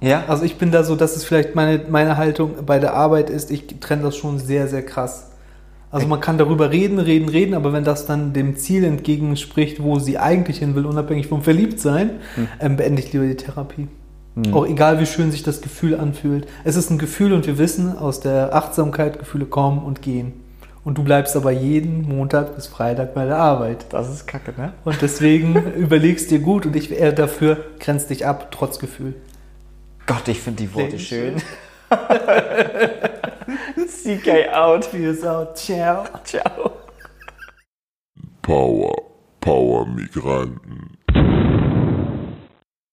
Ja? 0.00 0.24
Also 0.26 0.44
ich 0.44 0.56
bin 0.56 0.70
da 0.72 0.84
so, 0.84 0.96
dass 0.96 1.16
es 1.16 1.24
vielleicht 1.24 1.54
meine, 1.54 1.84
meine 1.88 2.16
Haltung 2.16 2.64
bei 2.64 2.78
der 2.78 2.94
Arbeit 2.94 3.30
ist, 3.30 3.50
ich 3.50 3.66
trenne 3.80 4.02
das 4.02 4.16
schon 4.16 4.38
sehr, 4.38 4.68
sehr 4.68 4.84
krass. 4.84 5.27
Also 5.90 6.06
man 6.06 6.20
kann 6.20 6.36
darüber 6.36 6.70
reden, 6.70 6.98
reden, 6.98 7.28
reden, 7.28 7.54
aber 7.54 7.72
wenn 7.72 7.84
das 7.84 8.06
dann 8.06 8.32
dem 8.32 8.56
Ziel 8.56 8.84
entgegenspricht, 8.84 9.82
wo 9.82 9.98
sie 9.98 10.18
eigentlich 10.18 10.58
hin 10.58 10.74
will, 10.74 10.84
unabhängig 10.84 11.28
vom 11.28 11.42
Verliebtsein, 11.42 12.10
ähm, 12.60 12.76
beende 12.76 13.00
ich 13.00 13.12
lieber 13.12 13.26
die 13.26 13.36
Therapie. 13.36 13.88
Auch 14.52 14.66
egal, 14.66 15.00
wie 15.00 15.06
schön 15.06 15.32
sich 15.32 15.42
das 15.42 15.62
Gefühl 15.62 15.98
anfühlt. 15.98 16.46
Es 16.62 16.76
ist 16.76 16.90
ein 16.90 16.98
Gefühl 16.98 17.32
und 17.32 17.46
wir 17.46 17.58
wissen 17.58 17.98
aus 17.98 18.20
der 18.20 18.54
Achtsamkeit, 18.54 19.18
Gefühle 19.18 19.46
kommen 19.46 19.80
und 19.80 20.00
gehen. 20.00 20.32
Und 20.84 20.96
du 20.96 21.02
bleibst 21.02 21.36
aber 21.36 21.50
jeden 21.50 22.08
Montag 22.08 22.54
bis 22.54 22.68
Freitag 22.68 23.14
bei 23.14 23.24
der 23.24 23.36
Arbeit. 23.36 23.86
Das 23.90 24.08
ist 24.08 24.26
kacke, 24.26 24.54
ne? 24.56 24.72
Und 24.84 25.02
deswegen 25.02 25.56
überlegst 25.76 26.30
dir 26.30 26.38
gut 26.38 26.66
und 26.66 26.76
ich 26.76 26.90
wäre 26.90 27.12
dafür, 27.12 27.64
grenzt 27.80 28.10
dich 28.10 28.26
ab, 28.26 28.52
trotz 28.52 28.78
Gefühl. 28.78 29.14
Gott, 30.06 30.28
ich 30.28 30.40
finde 30.40 30.62
die 30.62 30.72
Worte 30.74 30.96
Leben 30.96 30.98
schön. 30.98 31.34
CK 34.08 34.48
out. 34.48 34.90
Peace 34.90 35.22
out. 35.22 35.54
Ciao. 35.54 36.06
Ciao. 36.24 36.78
Power, 38.40 38.94
Power 39.42 39.84
Migranten. 39.84 40.97